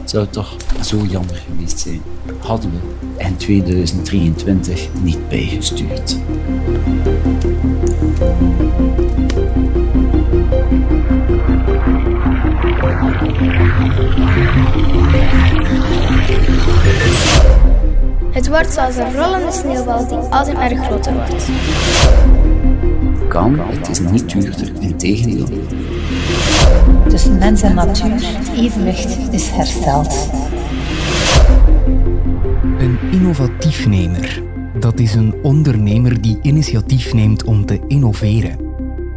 Het 0.00 0.10
zou 0.10 0.26
toch 0.30 0.56
zo 0.84 0.96
jammer 1.08 1.42
geweest 1.50 1.78
zijn, 1.78 2.00
hadden 2.38 2.70
we 2.70 3.24
in 3.24 3.36
2023 3.36 4.88
niet 5.02 5.28
bijgestuurd. 5.28 6.16
Wordt 18.60 18.74
zoals 18.74 18.96
een 18.96 19.14
rollende 19.14 19.52
sneeuwbal 19.52 20.06
die 20.08 20.16
altijd 20.16 20.56
maar 20.56 20.74
groter 20.74 21.14
wordt. 21.14 21.48
Kan, 23.28 23.58
het 23.58 23.88
is 23.88 24.00
niet 24.00 24.30
duurder, 24.30 24.72
integendeel. 24.80 25.46
Tussen 27.08 27.38
mens 27.38 27.62
en 27.62 27.74
natuur, 27.74 28.14
het 28.14 28.50
evenwicht 28.56 29.32
is 29.32 29.50
hersteld. 29.50 30.30
Een 32.78 32.98
innovatiefnemer. 33.10 34.42
Dat 34.78 34.98
is 34.98 35.14
een 35.14 35.34
ondernemer 35.42 36.20
die 36.20 36.38
initiatief 36.42 37.12
neemt 37.12 37.44
om 37.44 37.66
te 37.66 37.80
innoveren. 37.86 38.56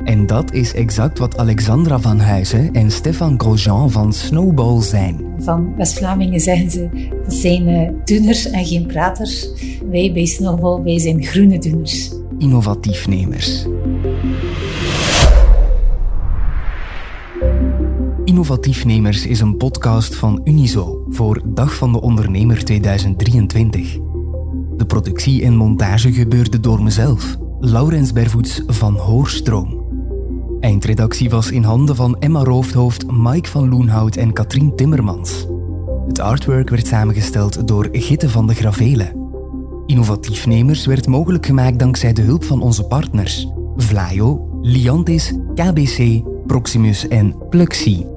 En 0.03 0.25
dat 0.25 0.53
is 0.53 0.73
exact 0.73 1.19
wat 1.19 1.37
Alexandra 1.37 1.99
van 1.99 2.19
Huizen 2.19 2.73
en 2.73 2.91
Stefan 2.91 3.39
Grosjean 3.39 3.91
van 3.91 4.13
Snowball 4.13 4.81
zijn. 4.81 5.32
Van 5.43 5.75
West-Vlamingen 5.75 6.39
zeggen 6.39 6.71
ze, 6.71 6.89
dat 7.23 7.33
zijn 7.33 7.95
doeners 8.05 8.49
en 8.49 8.65
geen 8.65 8.85
praters. 8.85 9.49
Wij 9.89 10.13
bij 10.13 10.25
Snowball, 10.25 10.83
wij 10.83 10.99
zijn 10.99 11.23
groene 11.23 11.59
doeners. 11.59 12.11
Innovatiefnemers. 12.37 13.65
Innovatiefnemers 18.25 19.25
is 19.27 19.39
een 19.39 19.57
podcast 19.57 20.15
van 20.15 20.41
Unizo 20.43 21.05
voor 21.09 21.41
Dag 21.45 21.75
van 21.75 21.91
de 21.91 22.01
Ondernemer 22.01 22.63
2023. 22.63 23.97
De 24.77 24.85
productie 24.87 25.43
en 25.43 25.55
montage 25.55 26.13
gebeurde 26.13 26.59
door 26.59 26.83
mezelf, 26.83 27.37
Laurens 27.59 28.13
Bervoets 28.13 28.63
van 28.67 28.95
Hoorstroom. 28.95 29.82
Eindredactie 30.63 31.29
was 31.29 31.51
in 31.51 31.63
handen 31.63 31.95
van 31.95 32.15
Emma 32.19 32.43
Roofdhoofd, 32.43 33.11
Mike 33.11 33.49
van 33.49 33.69
Loenhout 33.69 34.15
en 34.15 34.33
Katrien 34.33 34.75
Timmermans. 34.75 35.47
Het 36.07 36.19
artwork 36.19 36.69
werd 36.69 36.87
samengesteld 36.87 37.67
door 37.67 37.89
Gitte 37.91 38.29
van 38.29 38.47
de 38.47 38.53
Gravelen. 38.53 39.29
Innovatiefnemers 39.85 40.85
werd 40.85 41.07
mogelijk 41.07 41.45
gemaakt 41.45 41.79
dankzij 41.79 42.13
de 42.13 42.21
hulp 42.21 42.43
van 42.43 42.61
onze 42.61 42.83
partners 42.83 43.47
Vlaio, 43.75 44.59
Liantis, 44.61 45.33
KBC, 45.55 46.21
Proximus 46.47 47.07
en 47.07 47.35
Pluxee. 47.49 48.07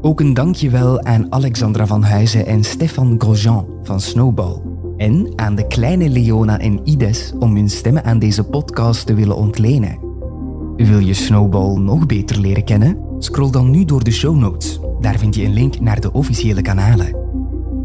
Ook 0.00 0.20
een 0.20 0.34
dankjewel 0.34 1.02
aan 1.02 1.32
Alexandra 1.32 1.86
van 1.86 2.02
Huizen 2.02 2.46
en 2.46 2.64
Stefan 2.64 3.14
Grosjean 3.18 3.66
van 3.82 4.00
Snowball. 4.00 4.60
En 4.96 5.32
aan 5.36 5.54
de 5.54 5.66
kleine 5.66 6.08
Leona 6.08 6.58
en 6.58 6.80
Ides 6.84 7.32
om 7.38 7.54
hun 7.56 7.70
stemmen 7.70 8.04
aan 8.04 8.18
deze 8.18 8.44
podcast 8.44 9.06
te 9.06 9.14
willen 9.14 9.36
ontlenen. 9.36 10.09
Wil 10.86 10.98
je 10.98 11.14
Snowball 11.14 11.76
nog 11.76 12.06
beter 12.06 12.40
leren 12.40 12.64
kennen? 12.64 12.96
Scroll 13.18 13.50
dan 13.50 13.70
nu 13.70 13.84
door 13.84 14.04
de 14.04 14.10
show 14.10 14.36
notes. 14.36 14.80
Daar 15.00 15.18
vind 15.18 15.34
je 15.34 15.44
een 15.44 15.52
link 15.52 15.80
naar 15.80 16.00
de 16.00 16.12
officiële 16.12 16.62
kanalen. 16.62 17.16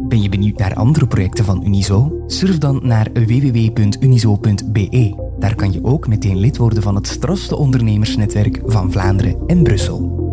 Ben 0.07 0.21
je 0.21 0.29
benieuwd 0.29 0.57
naar 0.57 0.73
andere 0.73 1.07
projecten 1.07 1.45
van 1.45 1.65
Unizo? 1.65 2.23
Surf 2.27 2.57
dan 2.57 2.79
naar 2.83 3.07
www.unizo.be. 3.13 5.15
Daar 5.39 5.55
kan 5.55 5.71
je 5.71 5.83
ook 5.83 6.07
meteen 6.07 6.37
lid 6.37 6.57
worden 6.57 6.83
van 6.83 6.95
het 6.95 7.07
strafste 7.07 7.55
ondernemersnetwerk 7.55 8.61
van 8.65 8.91
Vlaanderen 8.91 9.37
en 9.47 9.63
Brussel. 9.63 10.28